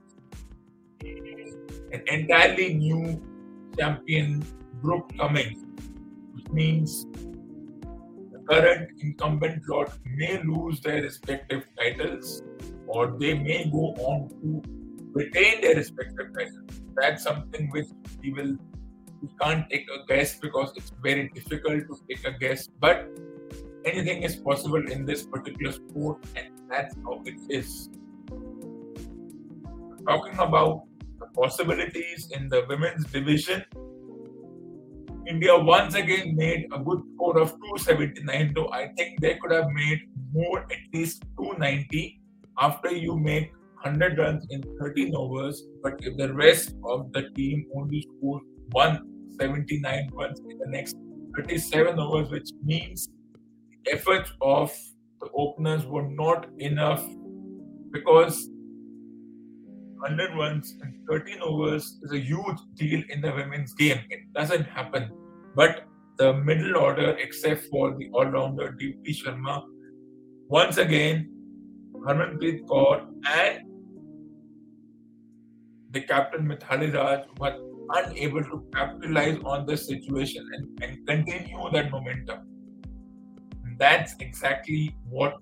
An 1.02 2.02
entirely 2.06 2.74
new 2.74 3.22
champion 3.78 4.44
group 4.82 5.16
coming, 5.16 5.64
which 6.34 6.48
means 6.50 7.06
the 8.32 8.38
current 8.48 8.90
incumbent 9.00 9.62
lot 9.68 9.92
may 10.04 10.42
lose 10.42 10.80
their 10.80 11.02
respective 11.02 11.64
titles 11.78 12.42
or 12.90 13.16
they 13.18 13.34
may 13.34 13.70
go 13.70 13.94
on 14.10 14.28
to 14.40 14.62
retain 15.12 15.60
their 15.60 15.76
respective 15.76 16.32
titles. 16.36 16.82
That's 16.94 17.22
something 17.22 17.70
which 17.70 17.86
we 18.22 18.32
will 18.32 18.56
we 19.22 19.28
can't 19.40 19.68
take 19.68 19.86
a 19.94 20.06
guess 20.06 20.38
because 20.38 20.72
it's 20.76 20.92
very 21.02 21.28
difficult 21.34 21.86
to 21.88 21.96
take 22.08 22.26
a 22.26 22.32
guess. 22.38 22.68
But 22.80 23.06
anything 23.84 24.22
is 24.22 24.36
possible 24.36 24.90
in 24.90 25.04
this 25.04 25.24
particular 25.24 25.72
sport, 25.72 26.24
and 26.36 26.48
that's 26.70 26.96
how 27.04 27.22
it 27.26 27.36
is. 27.48 27.90
Talking 30.08 30.38
about 30.38 30.84
the 31.18 31.26
possibilities 31.34 32.30
in 32.32 32.48
the 32.48 32.64
women's 32.68 33.04
division, 33.06 33.62
India 35.26 35.56
once 35.56 35.94
again 35.94 36.34
made 36.34 36.66
a 36.72 36.78
good 36.78 37.02
score 37.14 37.38
of 37.38 37.50
279, 37.50 38.54
though 38.54 38.70
I 38.72 38.88
think 38.96 39.20
they 39.20 39.34
could 39.34 39.52
have 39.52 39.68
made 39.68 40.00
more, 40.32 40.60
at 40.60 40.78
least 40.94 41.24
290. 41.36 42.19
After 42.60 42.92
you 42.92 43.16
make 43.16 43.52
100 43.82 44.18
runs 44.18 44.46
in 44.50 44.62
13 44.78 45.14
overs, 45.16 45.64
but 45.82 45.94
if 46.02 46.16
the 46.18 46.32
rest 46.34 46.74
of 46.84 47.10
the 47.12 47.30
team 47.30 47.66
only 47.74 48.02
scores 48.02 48.42
179 48.72 50.10
runs 50.12 50.40
in 50.40 50.58
the 50.58 50.66
next 50.68 50.94
37 51.36 51.98
overs, 51.98 52.30
which 52.30 52.50
means 52.62 53.08
the 53.84 53.92
efforts 53.92 54.30
of 54.42 54.70
the 55.22 55.28
openers 55.34 55.86
were 55.86 56.08
not 56.10 56.48
enough 56.58 57.02
because 57.92 58.50
100 60.00 60.34
runs 60.36 60.76
in 60.82 61.00
13 61.08 61.40
overs 61.40 61.98
is 62.02 62.12
a 62.12 62.18
huge 62.18 62.58
deal 62.74 63.02
in 63.08 63.22
the 63.22 63.32
women's 63.32 63.72
game. 63.72 64.00
It 64.10 64.32
doesn't 64.34 64.64
happen. 64.64 65.10
But 65.54 65.86
the 66.18 66.34
middle 66.34 66.76
order, 66.76 67.16
except 67.18 67.64
for 67.70 67.96
the 67.96 68.10
all-rounder 68.12 68.76
Deepti 68.78 69.14
Sharma, 69.16 69.62
once 70.48 70.76
again, 70.76 71.39
Harmanpreet 72.06 72.64
Kaur 72.66 73.06
and 73.28 73.66
the 75.90 76.00
captain 76.00 76.46
Mithali 76.46 76.94
Raj 76.94 77.24
were 77.38 77.56
unable 77.96 78.42
to 78.44 78.64
capitalize 78.74 79.38
on 79.44 79.66
this 79.66 79.86
situation 79.86 80.48
and, 80.54 80.82
and 80.82 81.06
continue 81.06 81.70
that 81.72 81.90
momentum. 81.90 82.38
And 83.64 83.78
that's 83.78 84.14
exactly 84.20 84.94
what 85.08 85.38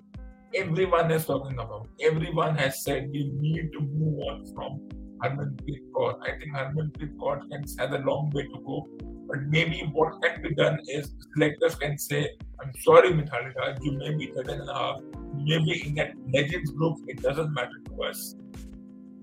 everyone 0.54 1.10
is 1.10 1.26
talking 1.26 1.58
about. 1.58 1.88
Everyone 2.00 2.56
has 2.56 2.82
said 2.82 3.10
we 3.12 3.30
need 3.34 3.70
to 3.72 3.80
move 3.80 4.20
on 4.20 4.46
from 4.54 4.88
Harmanpreet 5.22 5.90
Kaur. 5.94 6.18
I 6.22 6.38
think 6.38 6.54
Harmanpreet 6.54 7.16
Kaur 7.16 7.40
can 7.50 7.62
has 7.78 7.92
a 7.92 7.98
long 7.98 8.30
way 8.30 8.44
to 8.44 8.62
go. 8.66 8.86
But 9.28 9.42
maybe 9.42 9.88
what 9.92 10.22
can 10.22 10.40
be 10.42 10.54
done 10.54 10.78
is 10.88 11.12
selectors 11.34 11.74
can 11.74 11.98
say, 11.98 12.30
I'm 12.60 12.72
sorry, 12.82 13.10
Mithali 13.10 13.54
Raj, 13.54 13.76
you 13.82 13.92
may 13.98 14.14
be 14.14 14.32
third 14.34 14.48
and 14.48 14.68
a 14.68 14.74
half. 14.74 15.00
May 15.48 15.58
be 15.64 15.86
in 15.86 15.94
that 15.94 16.12
legends 16.34 16.70
group. 16.70 16.98
It 17.06 17.22
doesn't 17.22 17.52
matter 17.54 17.80
to 17.86 18.02
us 18.04 18.34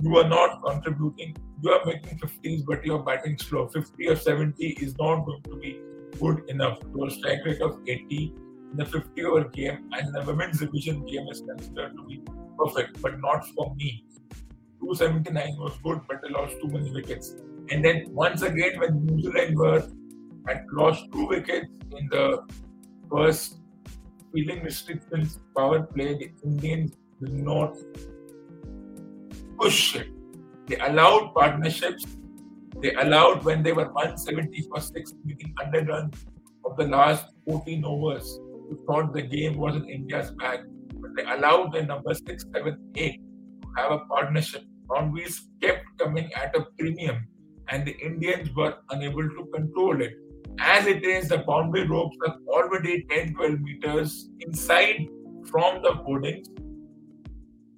you 0.01 0.17
are 0.17 0.27
not 0.27 0.63
contributing. 0.63 1.35
You 1.61 1.71
are 1.71 1.85
making 1.85 2.19
50s, 2.19 2.65
but 2.65 2.85
you 2.85 2.95
are 2.95 3.03
batting 3.03 3.37
slow. 3.37 3.67
50 3.67 4.07
or 4.07 4.15
70 4.15 4.65
is 4.81 4.97
not 4.97 5.25
going 5.25 5.41
to 5.43 5.55
be 5.55 5.79
good 6.19 6.43
enough. 6.49 6.79
Your 6.95 7.09
strike 7.09 7.45
rate 7.45 7.61
of 7.61 7.79
80 7.87 8.33
in 8.71 8.77
the 8.77 8.85
50 8.85 9.23
over 9.23 9.45
game 9.45 9.89
and 9.93 10.13
the 10.13 10.21
women's 10.25 10.59
division 10.59 11.05
game 11.05 11.27
is 11.29 11.41
considered 11.41 11.95
to 11.95 12.03
be 12.03 12.21
perfect, 12.57 13.01
but 13.01 13.19
not 13.19 13.47
for 13.49 13.73
me. 13.75 14.03
279 14.79 15.55
was 15.57 15.73
good, 15.83 16.01
but 16.07 16.21
they 16.21 16.29
lost 16.29 16.55
too 16.61 16.67
many 16.67 16.91
wickets. 16.91 17.35
And 17.69 17.83
then 17.83 18.05
once 18.09 18.41
again, 18.41 18.79
when 18.79 19.05
New 19.05 19.21
Zealand 19.21 19.57
were 19.57 19.87
had 20.47 20.65
lost 20.71 21.05
two 21.11 21.25
wickets 21.27 21.67
in 21.97 22.07
the 22.11 22.45
first 23.09 23.57
fielding 24.35 24.63
restrictions 24.63 25.39
power 25.55 25.81
play, 25.83 26.13
the 26.13 26.29
Indians 26.43 26.91
did 27.21 27.33
not 27.33 27.77
push 29.57 29.95
it. 29.95 30.07
They 30.67 30.77
allowed 30.77 31.33
partnerships. 31.33 32.05
They 32.81 32.93
allowed 32.95 33.45
when 33.45 33.63
they 33.63 33.71
were 33.71 33.85
170 33.85 34.61
for 34.63 34.81
six, 34.81 35.13
meeting 35.23 35.53
100 35.61 35.87
runs 35.87 36.25
of 36.65 36.75
the 36.75 36.87
last 36.87 37.25
14 37.47 37.85
overs. 37.85 38.39
You 38.69 38.83
thought 38.85 39.13
the 39.13 39.21
game 39.21 39.57
was 39.57 39.75
in 39.75 39.85
India's 39.89 40.31
bag, 40.31 40.61
but 40.95 41.11
they 41.15 41.23
allowed 41.23 41.71
the 41.71 41.83
number 41.83 42.13
six, 42.13 42.45
seven, 42.53 42.77
eight 42.95 43.21
to 43.61 43.67
have 43.77 43.91
a 43.91 43.99
partnership. 43.99 44.63
Boundaries 44.89 45.47
kept 45.61 45.85
coming 45.97 46.29
at 46.33 46.55
a 46.55 46.65
premium, 46.77 47.27
and 47.69 47.85
the 47.85 47.95
Indians 47.99 48.53
were 48.55 48.75
unable 48.89 49.29
to 49.29 49.45
control 49.53 50.01
it. 50.01 50.13
As 50.59 50.87
it 50.87 51.03
is, 51.03 51.29
the 51.29 51.39
boundary 51.39 51.87
ropes 51.87 52.17
are 52.25 52.37
already 52.47 53.05
10 53.09 53.33
12 53.33 53.59
meters 53.59 54.29
inside 54.39 55.07
from 55.49 55.81
the 55.81 55.91
hoardings. 55.91 56.47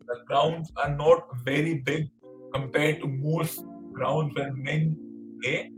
The 0.07 0.19
grounds 0.27 0.71
are 0.77 0.95
not 0.95 1.23
very 1.43 1.75
big 1.79 2.09
compared 2.53 3.01
to 3.01 3.07
most 3.07 3.63
grounds 3.91 4.35
where 4.35 4.53
men 4.53 4.95
play. 5.41 5.71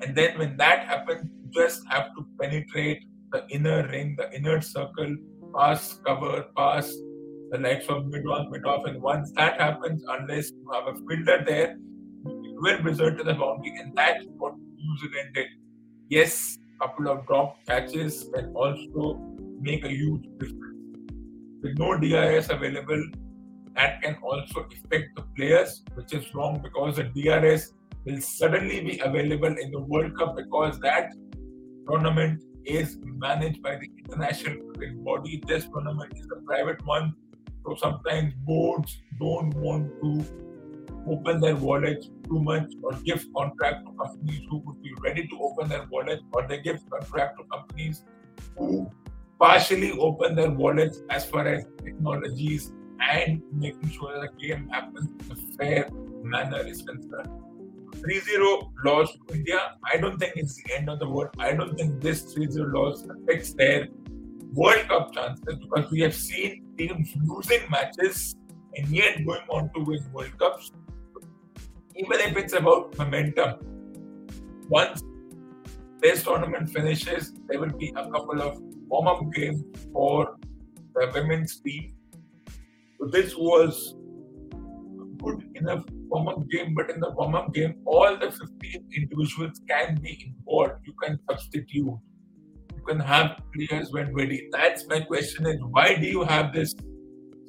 And 0.00 0.14
then 0.16 0.38
when 0.38 0.56
that 0.56 0.84
happens, 0.84 1.30
you 1.30 1.50
just 1.52 1.82
have 1.88 2.14
to 2.16 2.26
penetrate 2.40 3.04
the 3.30 3.46
inner 3.48 3.86
ring, 3.88 4.16
the 4.18 4.30
inner 4.34 4.60
circle, 4.60 5.16
pass 5.56 6.00
cover, 6.04 6.46
pass 6.56 6.92
the 7.50 7.58
likes 7.58 7.86
of 7.88 8.06
mid 8.06 8.26
on, 8.26 8.50
mid 8.50 8.64
off. 8.66 8.84
And 8.84 9.00
once 9.00 9.30
that 9.36 9.60
happens, 9.60 10.02
unless 10.08 10.50
you 10.50 10.70
have 10.72 10.88
a 10.88 10.98
fielder 11.06 11.44
there, 11.46 11.76
it 12.26 12.54
will 12.56 12.82
result 12.82 13.20
in 13.20 13.26
the 13.26 13.34
boundary. 13.34 13.74
And 13.78 13.94
that's 13.94 14.24
what 14.36 14.54
New 14.56 14.98
Zealand 14.98 15.34
did 15.34 15.46
yes, 16.12 16.58
a 16.76 16.86
couple 16.86 17.08
of 17.08 17.26
drop 17.26 17.56
catches 17.66 18.28
can 18.34 18.52
also 18.54 19.18
make 19.60 19.84
a 19.84 19.88
huge 19.88 20.24
difference. 20.38 20.76
With 21.62 21.78
no 21.78 21.96
DRS 21.96 22.50
available, 22.50 23.02
that 23.76 24.02
can 24.02 24.16
also 24.22 24.66
affect 24.70 25.16
the 25.16 25.22
players, 25.36 25.82
which 25.94 26.12
is 26.12 26.34
wrong 26.34 26.60
because 26.62 26.96
the 26.96 27.04
DRS 27.04 27.72
will 28.04 28.20
suddenly 28.20 28.80
be 28.80 28.98
available 28.98 29.54
in 29.64 29.70
the 29.70 29.80
World 29.80 30.18
Cup 30.18 30.36
because 30.36 30.78
that 30.80 31.12
tournament 31.88 32.42
is 32.66 32.98
managed 33.02 33.62
by 33.62 33.76
the 33.76 33.88
international 34.04 34.56
cricket 34.74 35.02
body. 35.02 35.42
This 35.46 35.64
tournament 35.64 36.12
is 36.14 36.28
a 36.36 36.42
private 36.44 36.84
one, 36.84 37.14
so 37.64 37.74
sometimes 37.80 38.34
boards 38.44 39.00
don't 39.18 39.54
want 39.54 39.88
to 40.02 40.51
open 41.06 41.40
their 41.40 41.56
wallets 41.56 42.10
too 42.24 42.40
much 42.40 42.72
or 42.82 42.92
give 43.04 43.26
contract 43.34 43.86
to 43.86 43.92
companies 43.92 44.42
who 44.48 44.58
would 44.58 44.82
be 44.82 44.92
ready 45.00 45.26
to 45.26 45.38
open 45.40 45.68
their 45.68 45.86
wallets 45.90 46.22
or 46.32 46.46
they 46.46 46.60
give 46.60 46.78
contract 46.90 47.38
to 47.38 47.44
companies 47.44 48.04
who 48.56 48.90
partially 49.38 49.92
open 49.98 50.34
their 50.34 50.50
wallets 50.50 51.02
as 51.10 51.24
far 51.24 51.46
as 51.46 51.64
technologies 51.84 52.72
and 53.10 53.42
making 53.52 53.90
sure 53.90 54.20
that 54.20 54.30
the 54.38 54.46
game 54.48 54.68
happens 54.68 55.10
in 55.10 55.32
a 55.32 55.56
fair 55.56 55.88
manner 56.22 56.66
is 56.66 56.82
concerned. 56.82 57.28
3-0 57.96 58.70
loss 58.84 59.12
to 59.12 59.34
India, 59.34 59.58
I 59.92 59.96
don't 59.96 60.18
think 60.18 60.34
it's 60.36 60.62
the 60.62 60.74
end 60.74 60.88
of 60.88 60.98
the 60.98 61.08
world. 61.08 61.30
I 61.38 61.52
don't 61.52 61.76
think 61.76 62.00
this 62.00 62.34
3-0 62.34 62.72
loss 62.72 63.04
affects 63.04 63.54
their 63.54 63.88
World 64.52 64.86
Cup 64.88 65.14
chances 65.14 65.56
because 65.58 65.90
we 65.90 66.00
have 66.00 66.14
seen 66.14 66.64
teams 66.76 67.12
losing 67.24 67.60
matches 67.70 68.36
and 68.76 68.86
yet 68.88 69.24
going 69.24 69.46
on 69.48 69.70
to 69.74 69.80
win 69.80 70.04
World 70.12 70.38
Cups 70.38 70.72
even 71.96 72.20
if 72.20 72.36
it's 72.36 72.52
about 72.52 72.96
momentum. 72.98 73.54
Once 74.68 75.02
this 76.00 76.22
tournament 76.22 76.68
finishes, 76.70 77.32
there 77.48 77.60
will 77.60 77.76
be 77.78 77.92
a 77.96 78.10
couple 78.10 78.40
of 78.40 78.60
warm 78.88 79.06
up 79.06 79.32
games 79.32 79.62
for 79.92 80.36
the 80.94 81.10
women's 81.14 81.60
team. 81.60 81.94
So 82.98 83.06
this 83.06 83.36
was 83.36 83.94
good 85.22 85.48
enough 85.54 85.84
warm 86.08 86.28
up 86.28 86.48
game, 86.48 86.74
but 86.74 86.90
in 86.90 87.00
the 87.00 87.10
warm 87.10 87.34
up 87.34 87.52
game, 87.54 87.76
all 87.84 88.16
the 88.16 88.30
15 88.30 88.88
individuals 88.96 89.60
can 89.68 89.96
be 89.96 90.24
involved. 90.26 90.74
You 90.84 90.94
can 91.02 91.18
substitute. 91.30 91.68
You 91.76 92.82
can 92.86 93.00
have 93.00 93.40
players 93.54 93.92
when 93.92 94.12
ready. 94.14 94.48
That's 94.50 94.86
my 94.88 95.00
question 95.00 95.46
is 95.46 95.56
why 95.70 95.94
do 95.94 96.06
you 96.06 96.24
have 96.24 96.52
this 96.52 96.74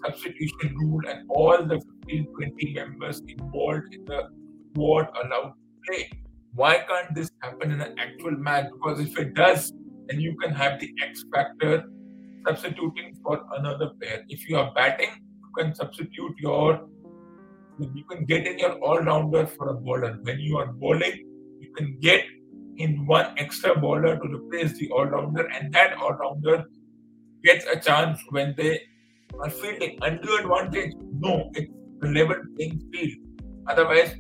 substitution 0.06 0.76
rule 0.76 1.02
and 1.10 1.30
all 1.30 1.58
the 1.64 1.82
15, 2.06 2.28
20 2.36 2.74
members 2.74 3.22
involved 3.28 3.94
in 3.94 4.06
the 4.06 4.30
squad 4.72 5.08
allowed 5.24 5.54
to 5.54 5.88
play. 5.88 6.10
Why 6.54 6.84
can't 6.88 7.16
this 7.16 7.32
happen 7.42 7.72
in 7.72 7.82
an 7.82 7.96
actual 7.98 8.32
match? 8.32 8.68
Because 8.72 9.00
if 9.00 9.18
it 9.18 9.34
does, 9.34 9.72
then 10.08 10.20
you 10.20 10.36
can 10.38 10.54
have 10.54 10.80
the 10.80 10.94
X 11.02 11.24
factor 11.34 11.86
substituting 12.46 13.18
for 13.24 13.44
another 13.58 13.90
player. 14.00 14.24
If 14.30 14.48
you 14.50 14.58
are 14.58 14.72
batting, 14.74 15.10
you 15.10 15.52
can 15.58 15.74
substitute 15.74 16.36
your 16.38 16.88
you 17.80 18.04
can 18.04 18.26
get 18.26 18.46
in 18.46 18.60
your 18.60 18.74
all-rounder 18.74 19.48
for 19.48 19.70
a 19.70 19.74
bowler. 19.74 20.20
When 20.22 20.40
you 20.40 20.58
are 20.58 20.68
bowling, 20.68 21.26
you 21.60 21.74
can 21.76 21.98
get 22.00 22.24
in 22.78 23.06
one 23.08 23.34
extra 23.38 23.76
bowler 23.78 24.18
to 24.18 24.28
replace 24.28 24.78
the 24.78 24.90
all-rounder, 24.92 25.48
and 25.48 25.74
that 25.74 25.98
all-rounder 25.98 26.66
gets 27.44 27.66
a 27.66 27.80
chance 27.80 28.20
when 28.30 28.54
they 28.58 28.82
are 29.42 29.50
fielding. 29.50 29.98
Undue 30.02 30.38
advantage? 30.38 30.94
No, 31.20 31.50
it's 31.54 31.72
a 32.04 32.08
level 32.08 32.36
playing 32.56 32.82
field. 32.92 33.14
Otherwise, 33.68 34.16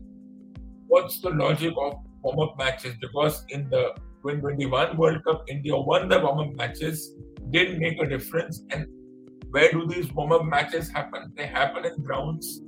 what's 0.87 1.19
the 1.19 1.29
logic 1.29 1.73
of 1.79 1.95
warm-up 2.21 2.57
matches? 2.57 2.95
Because 3.01 3.45
in 3.49 3.69
the 3.69 3.93
2021 4.21 4.97
World 4.97 5.23
Cup, 5.25 5.43
India 5.49 5.75
won 5.75 6.07
the 6.07 6.19
warm-up 6.19 6.55
matches, 6.55 7.15
didn't 7.49 7.79
make 7.79 8.01
a 8.01 8.07
difference. 8.07 8.63
And 8.69 8.87
where 9.49 9.71
do 9.71 9.85
these 9.85 10.11
warm-up 10.13 10.45
matches 10.45 10.89
happen? 10.89 11.33
They 11.35 11.45
happen 11.45 11.85
in 11.85 12.01
grounds 12.03 12.61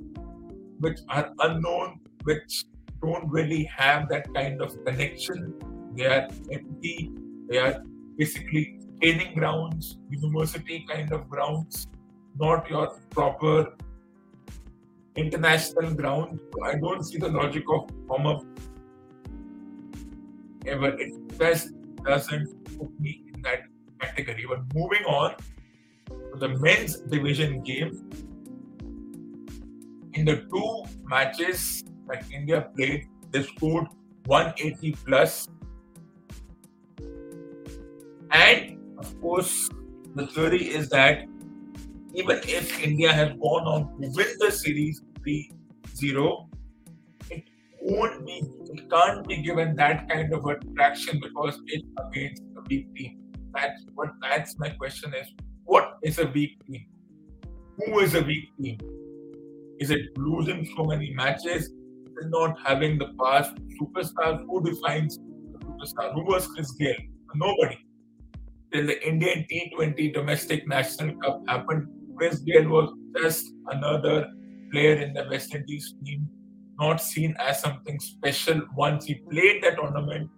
which 0.78 0.98
are 1.08 1.32
unknown, 1.40 2.00
which 2.24 2.64
don't 3.02 3.28
really 3.30 3.64
have 3.64 4.08
that 4.10 4.32
kind 4.34 4.60
of 4.60 4.76
connection. 4.84 5.54
They 5.94 6.06
are 6.06 6.28
empty. 6.52 7.10
They 7.48 7.58
are 7.58 7.82
basically 8.18 8.80
training 9.00 9.34
grounds, 9.34 9.98
university 10.10 10.84
kind 10.90 11.12
of 11.12 11.28
grounds, 11.28 11.86
not 12.38 12.68
your 12.68 12.88
proper 13.10 13.74
international 15.16 15.94
ground. 15.94 16.40
I 16.64 16.74
don't 16.74 17.02
see 17.02 17.18
the 17.18 17.28
logic 17.28 17.64
of 17.70 17.90
up 18.26 18.44
ever. 20.66 20.88
It 20.98 21.14
just 21.38 21.70
doesn't 22.04 22.78
put 22.78 23.00
me 23.00 23.24
in 23.32 23.42
that 23.42 23.60
category. 24.00 24.44
But 24.48 24.74
moving 24.74 25.04
on 25.04 25.34
to 26.08 26.38
the 26.38 26.48
men's 26.48 27.00
division 27.00 27.62
game, 27.62 28.10
in 30.14 30.24
the 30.24 30.36
two 30.50 30.84
matches 31.04 31.84
that 32.08 32.24
India 32.32 32.68
played, 32.74 33.06
they 33.30 33.42
scored 33.42 33.86
180 34.26 34.92
plus. 35.04 35.48
And 38.30 38.78
of 38.98 39.20
course, 39.20 39.68
the 40.14 40.26
theory 40.26 40.68
is 40.68 40.88
that 40.88 41.26
even 42.16 42.40
if 42.44 42.82
India 42.82 43.12
has 43.12 43.32
gone 43.34 43.66
on 43.66 43.82
to 44.00 44.08
win 44.16 44.26
the 44.38 44.50
series 44.50 45.02
3 45.22 45.50
0, 45.94 46.48
it 47.30 47.44
won't 47.82 48.26
be, 48.26 48.42
it 48.72 48.90
can't 48.90 49.28
be 49.28 49.42
given 49.42 49.76
that 49.76 50.08
kind 50.08 50.32
of 50.32 50.44
attraction 50.46 51.20
because 51.20 51.60
it's 51.66 51.86
against 52.08 52.42
a 52.56 52.62
weak 52.70 52.94
team. 52.96 53.20
That's 53.54 53.84
what 53.94 54.08
that's 54.22 54.58
my 54.58 54.70
question 54.70 55.12
is 55.14 55.28
what 55.64 55.98
is 56.02 56.18
a 56.18 56.26
weak 56.26 56.58
team? 56.66 56.86
Who 57.78 58.00
is 58.00 58.14
a 58.14 58.22
weak 58.22 58.48
team? 58.60 58.78
Is 59.78 59.90
it 59.90 60.16
losing 60.16 60.66
so 60.74 60.84
many 60.84 61.12
matches? 61.12 61.64
Is 62.18 62.28
not 62.28 62.56
having 62.64 62.96
the 62.96 63.08
past 63.20 63.54
superstars? 63.78 64.42
Who 64.46 64.62
defines 64.64 65.18
the 65.18 65.58
superstar? 65.58 66.14
Who 66.14 66.24
was 66.24 66.46
Chris 66.46 66.72
Gayle? 66.72 66.96
Nobody. 67.34 67.78
Till 68.72 68.86
the 68.86 69.06
Indian 69.06 69.46
T20 69.50 70.14
domestic 70.14 70.66
national 70.66 71.16
cup 71.16 71.42
happened, 71.46 71.88
Gayle 72.18 72.68
was 72.68 72.92
just 73.20 73.46
another 73.70 74.28
player 74.72 74.96
in 74.96 75.12
the 75.14 75.26
West 75.30 75.54
Indies 75.54 75.94
team, 76.04 76.28
not 76.78 77.00
seen 77.00 77.34
as 77.38 77.60
something 77.60 77.98
special. 78.00 78.60
Once 78.76 79.06
he 79.06 79.14
played 79.30 79.62
the 79.62 79.70
tournament, 79.72 80.30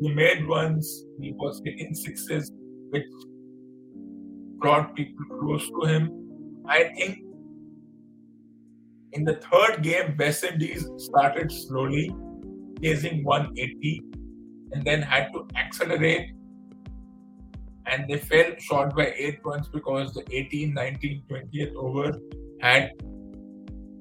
he 0.00 0.12
made 0.12 0.46
runs, 0.46 1.04
he 1.20 1.32
was 1.32 1.62
hitting 1.64 1.94
sixes, 1.94 2.50
which 2.90 3.04
brought 4.58 4.94
people 4.94 5.24
close 5.38 5.68
to 5.68 5.86
him. 5.86 6.62
I 6.68 6.84
think 6.96 7.18
in 9.12 9.24
the 9.24 9.36
third 9.36 9.82
game, 9.82 10.16
West 10.18 10.44
Indies 10.44 10.88
started 10.98 11.50
slowly, 11.50 12.14
chasing 12.82 13.24
180, 13.24 14.02
and 14.72 14.84
then 14.84 15.00
had 15.00 15.28
to 15.32 15.46
accelerate 15.56 16.30
and 17.86 18.08
they 18.08 18.18
fell 18.18 18.52
short 18.58 18.94
by 18.96 19.12
8 19.16 19.42
points 19.42 19.68
because 19.68 20.12
the 20.14 20.24
18, 20.30 20.74
19, 20.74 21.22
20th 21.30 21.74
over 21.74 22.18
had 22.60 22.90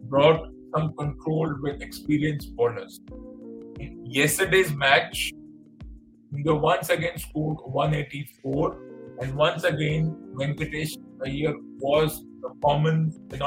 brought 0.09 0.49
some 0.75 0.93
control 0.95 1.55
with 1.61 1.81
experienced 1.81 2.55
bowlers. 2.55 2.99
In 3.79 4.05
yesterday's 4.05 4.73
match, 4.73 5.31
India 6.33 6.53
once 6.53 6.89
again 6.89 7.17
scored 7.17 7.57
184, 7.63 8.77
and 9.21 9.35
once 9.35 9.63
again, 9.63 10.15
Venkatesh 10.33 10.97
Iyer 11.25 11.53
was 11.79 12.25
the 12.41 12.49
common 12.63 13.13
in 13.31 13.41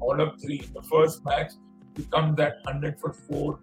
all 0.00 0.20
of 0.20 0.40
three. 0.40 0.60
In 0.60 0.72
the 0.74 0.82
first 0.82 1.24
match, 1.24 1.52
he 1.96 2.04
comes 2.04 2.38
at 2.38 2.56
100 2.64 3.00
for 3.00 3.12
4, 3.12 3.58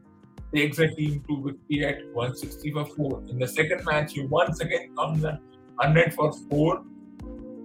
takes 0.54 0.78
the 0.78 0.88
team 0.96 1.24
to 1.28 1.44
victory 1.44 1.86
at 1.86 1.98
160 2.14 2.72
for 2.72 2.86
4. 2.86 3.24
In 3.30 3.40
the 3.40 3.48
second 3.48 3.86
match, 3.86 4.14
he 4.14 4.26
once 4.26 4.60
again 4.62 4.96
comes 4.96 5.24
at 5.24 5.40
100 5.78 6.14
for 6.14 6.32
4, 6.50 6.84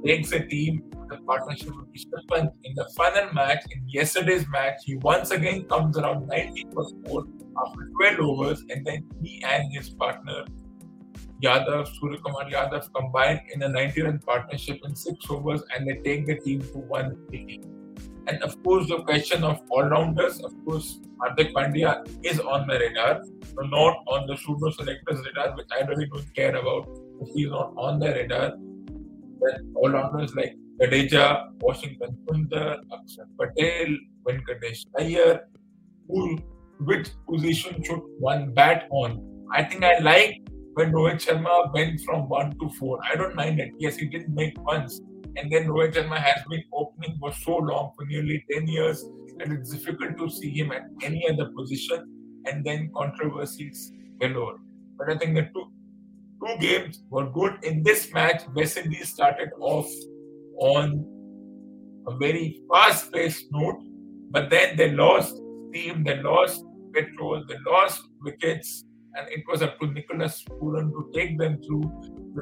takes 0.05 0.31
the 0.31 0.41
team 0.41 0.83
the 1.09 1.17
partnership 1.27 1.75
with 1.77 1.93
Rishabh 1.93 2.29
Pant. 2.31 2.51
In 2.65 2.75
the 2.75 2.89
final 2.97 3.33
match, 3.33 3.65
in 3.73 3.83
yesterday's 3.89 4.47
match, 4.49 4.83
he 4.85 4.97
once 4.97 5.31
again 5.33 5.65
comes 5.65 5.99
around 5.99 6.29
90 6.29 6.67
for 6.73 6.89
4 7.07 7.25
after 7.67 7.91
12 8.17 8.21
overs, 8.21 8.65
and 8.71 8.87
then 8.87 9.05
he 9.23 9.43
and 9.45 9.73
his 9.75 9.91
partner 9.91 10.45
Yadav, 11.43 11.89
Suryakumar 11.99 12.53
Yadav 12.53 12.93
combined 12.93 13.41
in 13.53 13.63
a 13.63 13.69
90 13.69 14.03
run 14.03 14.19
partnership 14.19 14.79
in 14.85 14.95
six 14.95 15.25
overs 15.31 15.63
and 15.75 15.89
they 15.89 15.95
take 16.05 16.27
the 16.27 16.37
team 16.37 16.61
to 16.61 16.79
180. 16.79 17.63
And 18.27 18.43
of 18.43 18.63
course, 18.63 18.89
the 18.89 19.03
question 19.03 19.43
of 19.43 19.63
all 19.71 19.85
rounders, 19.85 20.41
of 20.41 20.53
course, 20.67 21.01
Hardik 21.19 21.53
Pandya 21.55 22.07
is 22.23 22.41
on 22.41 22.67
the 22.67 22.79
radar, 22.79 23.23
but 23.57 23.71
not 23.71 24.05
on 24.07 24.27
the 24.27 24.37
pseudo 24.37 24.71
selectors 24.71 25.25
radar, 25.27 25.57
which 25.57 25.67
I 25.73 25.87
really 25.87 26.07
don't 26.07 26.35
care 26.35 26.55
about. 26.55 26.87
He's 27.35 27.49
not 27.49 27.75
on 27.77 27.99
the 27.99 28.09
radar, 28.09 28.53
then 29.41 29.73
all 29.75 29.91
rounders 29.91 30.35
like 30.35 30.55
Jadeja, 30.81 31.51
Washington 31.61 32.17
Sundar, 32.27 32.79
Akshar 32.91 33.27
Patel, 33.39 33.97
Venkatesh 34.27 34.87
Iyer, 34.99 35.41
who, 36.09 36.39
which 36.81 37.11
position 37.29 37.83
should 37.85 38.01
one 38.19 38.55
bat 38.55 38.89
on? 38.91 39.47
I 39.53 39.65
think 39.65 39.85
I 39.85 39.99
like 39.99 40.41
when 40.75 40.93
Rohit 40.93 41.25
Sharma 41.27 41.73
went 41.75 42.01
from 42.01 42.29
one 42.29 42.53
to 42.59 42.71
four. 42.79 42.99
I 43.05 43.17
don't 43.17 43.35
mind 43.35 43.61
it. 43.61 43.71
Yes, 43.79 43.97
he 43.97 44.07
didn't 44.07 44.35
make 44.35 44.55
once. 44.65 45.01
And 45.37 45.53
then 45.53 45.67
Rohit 45.67 45.95
Sharma 45.95 46.17
has 46.17 46.43
been 46.49 46.63
opening 46.73 47.17
for 47.21 47.33
so 47.33 47.57
long, 47.57 47.93
for 47.97 48.07
nearly 48.07 48.45
10 48.51 48.67
years, 48.67 49.05
that 49.39 49.51
it's 49.51 49.71
difficult 49.71 50.17
to 50.19 50.31
see 50.31 50.51
him 50.51 50.73
at 50.73 50.83
any 51.03 51.29
other 51.29 51.51
position. 51.57 52.07
And 52.47 52.65
then 52.65 52.91
controversies 52.97 53.93
galore. 54.21 54.59
But 54.97 55.11
I 55.11 55.19
think 55.19 55.35
the 55.35 55.43
two, 55.55 55.71
two 56.45 56.57
games 56.59 57.03
were 57.11 57.29
good. 57.31 57.59
In 57.63 57.83
this 57.83 58.13
match, 58.13 58.43
West 58.55 58.77
Indies 58.77 59.09
started 59.09 59.51
off 59.61 59.91
on 60.61 61.05
a 62.07 62.17
very 62.17 62.61
fast 62.73 63.13
paced 63.13 63.47
note, 63.51 63.83
but 64.31 64.51
then 64.51 64.77
they 64.77 64.91
lost 64.91 65.37
steam, 65.69 66.05
they 66.05 66.23
lost 66.23 66.65
petrol, 66.95 67.45
they 67.49 67.57
lost 67.67 68.03
wickets 68.23 68.85
and 69.15 69.27
it 69.29 69.43
was 69.51 69.63
up 69.63 69.79
to 69.81 69.87
Nicholas 69.89 70.45
Pooran 70.49 70.91
to 70.91 71.11
take 71.13 71.39
them 71.39 71.61
through. 71.63 71.83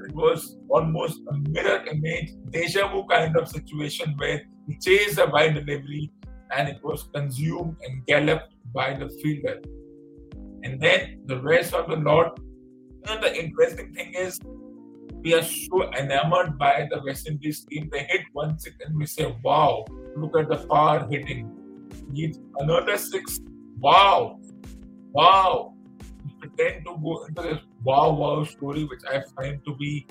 It 0.06 0.14
was 0.14 0.58
almost 0.68 1.20
a 1.30 1.38
mirror 1.50 1.84
image, 1.86 2.32
deja 2.50 2.88
vu 2.88 3.06
kind 3.08 3.36
of 3.36 3.48
situation 3.48 4.14
where 4.18 4.42
he 4.66 4.78
chased 4.78 5.18
a 5.18 5.26
wide 5.26 5.54
delivery 5.54 6.10
and 6.56 6.68
it 6.68 6.78
was 6.82 7.08
consumed 7.14 7.76
and 7.84 8.06
galloped 8.06 8.54
by 8.74 8.94
the 8.94 9.08
fielder. 9.22 9.60
And 10.62 10.80
then 10.80 11.22
the 11.26 11.40
rest 11.40 11.74
of 11.74 11.88
the 11.88 11.96
lot. 11.96 12.38
You 13.06 13.14
know, 13.14 13.20
the 13.20 13.34
interesting 13.36 13.92
thing 13.94 14.14
is 14.14 14.38
we 15.22 15.34
are 15.34 15.42
so 15.42 15.92
enamored 15.94 16.58
by 16.58 16.88
the 16.90 17.00
West 17.04 17.28
Indies 17.28 17.64
team. 17.64 17.88
They 17.92 18.04
hit 18.04 18.22
one 18.32 18.58
six 18.58 18.76
and 18.84 18.96
we 18.96 19.06
say, 19.06 19.34
wow, 19.42 19.84
look 20.16 20.36
at 20.36 20.48
the 20.48 20.58
far 20.58 21.06
hitting. 21.08 21.50
Needs 22.10 22.38
another 22.58 22.96
six. 22.96 23.40
Wow. 23.78 24.40
Wow 25.12 25.74
We 26.24 26.48
pretend 26.48 26.84
to 26.86 26.98
go 27.02 27.24
into 27.24 27.42
this 27.42 27.58
wow 27.84 28.12
wow 28.12 28.44
story, 28.44 28.84
which 28.84 29.02
I 29.10 29.22
find 29.36 29.64
to 29.64 29.74
be 29.76 30.06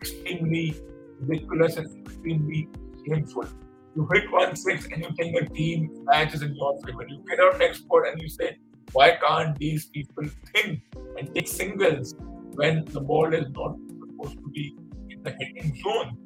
extremely 0.00 0.76
ridiculous 1.20 1.76
and 1.76 2.06
extremely 2.06 2.68
shameful. 3.06 3.46
You 3.94 4.08
hit 4.12 4.30
one 4.32 4.56
six 4.56 4.86
and 4.86 5.02
you 5.02 5.10
think 5.16 5.36
a 5.36 5.44
team 5.54 6.04
matches 6.04 6.42
in 6.42 6.54
your 6.54 6.78
favor. 6.80 7.06
You 7.08 7.22
next 7.58 7.86
board 7.88 8.08
and 8.08 8.20
you 8.20 8.28
say, 8.28 8.58
why 8.92 9.16
can't 9.16 9.56
these 9.58 9.86
people 9.86 10.24
think 10.54 10.82
and 11.18 11.34
take 11.34 11.48
singles 11.48 12.14
when 12.54 12.84
the 12.86 13.00
ball 13.00 13.32
is 13.32 13.48
not 13.50 13.76
supposed 14.00 14.38
to 14.38 14.48
be 14.50 14.76
in 15.10 15.22
the 15.22 15.30
hitting 15.38 15.80
zone? 15.82 16.16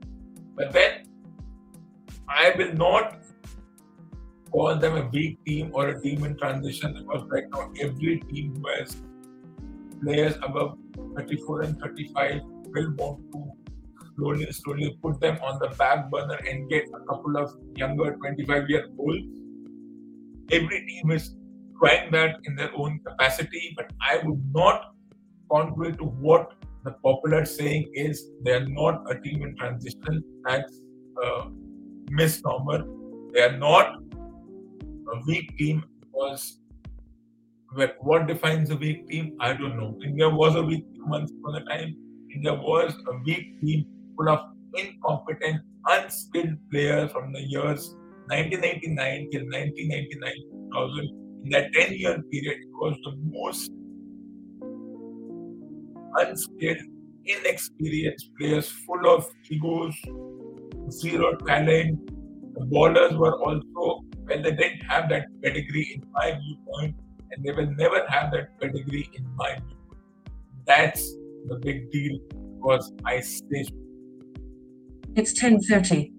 But 0.55 0.73
then 0.73 1.07
I 2.29 2.55
will 2.57 2.73
not 2.73 3.19
call 4.51 4.77
them 4.77 4.97
a 4.97 5.09
weak 5.09 5.45
team 5.45 5.71
or 5.75 5.89
a 5.89 6.01
team 6.01 6.25
in 6.25 6.37
transition 6.37 6.95
because 6.95 7.29
right 7.29 7.45
now 7.51 7.71
every 7.81 8.21
team 8.21 8.65
has 8.79 8.97
players 10.03 10.35
above 10.43 10.79
34 11.17 11.63
and 11.63 11.81
35 11.81 12.41
will 12.45 12.93
want 12.95 13.33
to 13.33 13.53
slowly, 14.17 14.51
slowly 14.53 14.99
put 15.03 15.21
them 15.21 15.39
on 15.43 15.59
the 15.61 15.69
back 15.77 16.11
burner 16.11 16.39
and 16.49 16.69
get 16.69 16.85
a 16.95 17.01
couple 17.07 17.37
of 17.37 17.55
younger 17.77 18.17
25 18.17 18.69
year 18.71 18.89
olds. 18.99 19.27
Every 20.51 20.87
team 20.87 21.11
is 21.11 21.35
trying 21.81 22.11
that 22.13 22.37
in 22.45 22.57
their 22.57 22.71
own 22.77 23.01
capacity, 23.07 23.75
but 23.77 23.91
I 24.01 24.21
would 24.25 24.43
not 24.55 24.95
contrary 25.51 25.93
to 25.97 26.05
what 26.05 26.53
the 26.85 26.93
popular 27.05 27.45
saying 27.45 27.91
is 27.95 28.31
they 28.43 28.53
are 28.53 28.67
not 28.67 29.11
a 29.11 29.21
team 29.21 29.43
in 29.43 29.57
transition. 29.57 30.23
That's 30.45 30.81
a 31.23 31.51
misnomer. 32.11 32.85
They 33.33 33.43
are 33.43 33.57
not 33.57 33.97
a 35.13 35.21
weak 35.27 35.57
team 35.59 35.85
because 36.01 36.61
what 38.01 38.27
defines 38.27 38.71
a 38.71 38.77
weak 38.77 39.09
team? 39.09 39.37
I 39.41 39.53
don't 39.53 39.77
know. 39.77 39.99
India 40.03 40.29
was 40.29 40.55
a 40.55 40.63
weak 40.63 40.85
team 40.95 41.09
once 41.09 41.31
upon 41.33 41.57
a 41.57 41.65
time. 41.65 41.97
India 42.35 42.55
was 42.55 42.95
a 43.09 43.19
weak 43.25 43.61
team 43.61 43.87
full 44.17 44.29
of 44.29 44.41
incompetent, 44.75 45.61
unskilled 45.87 46.57
players 46.71 47.11
from 47.13 47.33
the 47.33 47.41
years 47.41 47.95
1999 48.29 49.31
till 49.31 49.43
1999 49.43 50.33
2000. 50.73 51.26
In 51.47 51.53
that 51.53 51.73
10 51.75 51.93
year 51.93 52.21
period, 52.29 52.59
it 52.61 52.73
was 52.73 52.97
the 53.05 53.13
most 53.23 53.71
unskilled, 56.17 56.79
inexperienced 57.25 58.31
players 58.37 58.69
full 58.69 59.09
of 59.09 59.29
egos, 59.49 59.95
zero 60.91 61.37
talent. 61.47 62.05
The 62.55 62.65
bowlers 62.65 63.15
were 63.15 63.39
also, 63.45 63.63
well, 64.27 64.43
they 64.43 64.51
didn't 64.51 64.81
have 64.89 65.09
that 65.11 65.27
pedigree 65.41 65.93
in 65.95 66.11
my 66.11 66.37
viewpoint 66.37 66.97
and 67.31 67.45
they 67.45 67.53
will 67.53 67.71
never 67.77 68.05
have 68.09 68.33
that 68.33 68.61
pedigree 68.61 69.09
in 69.15 69.25
mind. 69.37 69.63
That's 70.67 71.01
the 71.47 71.61
big 71.63 71.93
deal 71.93 72.19
because 72.57 72.93
I 73.05 73.21
stay. 73.21 73.67
It's 75.15 75.41
10.30. 75.41 76.16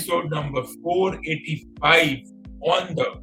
episode 0.00 0.30
number 0.30 0.62
485 0.82 2.20
on 2.62 2.94
the 2.94 3.20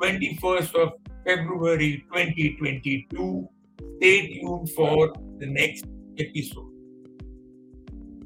21st 0.00 0.74
of 0.76 0.92
February 1.26 2.06
2022. 2.10 3.48
Stay 3.98 4.40
tuned 4.40 4.70
for 4.70 5.12
the 5.38 5.46
next 5.46 5.84
episode. 6.18 6.72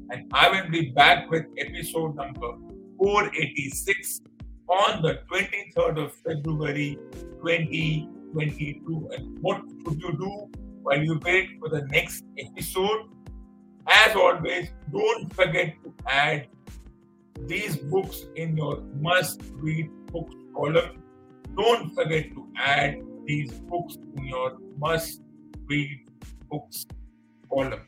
And 0.09 0.31
I 0.31 0.49
will 0.49 0.69
be 0.71 0.91
back 0.91 1.29
with 1.29 1.43
episode 1.57 2.15
number 2.15 2.53
486 2.97 4.21
on 4.69 5.01
the 5.01 5.19
23rd 5.29 6.05
of 6.05 6.13
February 6.25 6.97
2022. 7.43 9.09
And 9.17 9.37
what 9.41 9.61
should 9.83 10.01
you 10.01 10.13
do 10.17 10.49
while 10.81 11.03
you 11.03 11.19
wait 11.25 11.59
for 11.59 11.67
the 11.67 11.81
next 11.87 12.23
episode? 12.39 13.09
As 13.85 14.15
always, 14.15 14.69
don't 14.93 15.33
forget 15.33 15.75
to 15.83 15.93
add 16.07 16.47
these 17.41 17.77
books 17.77 18.25
in 18.35 18.57
your 18.57 18.81
must 18.99 19.41
read 19.53 19.89
books 20.11 20.35
column. 20.55 21.03
Don't 21.55 21.93
forget 21.93 22.31
to 22.31 22.47
add 22.57 22.97
these 23.25 23.51
books 23.51 23.97
in 24.17 24.25
your 24.25 24.57
must 24.77 25.21
read 25.67 26.07
books 26.49 26.85
column. 27.49 27.81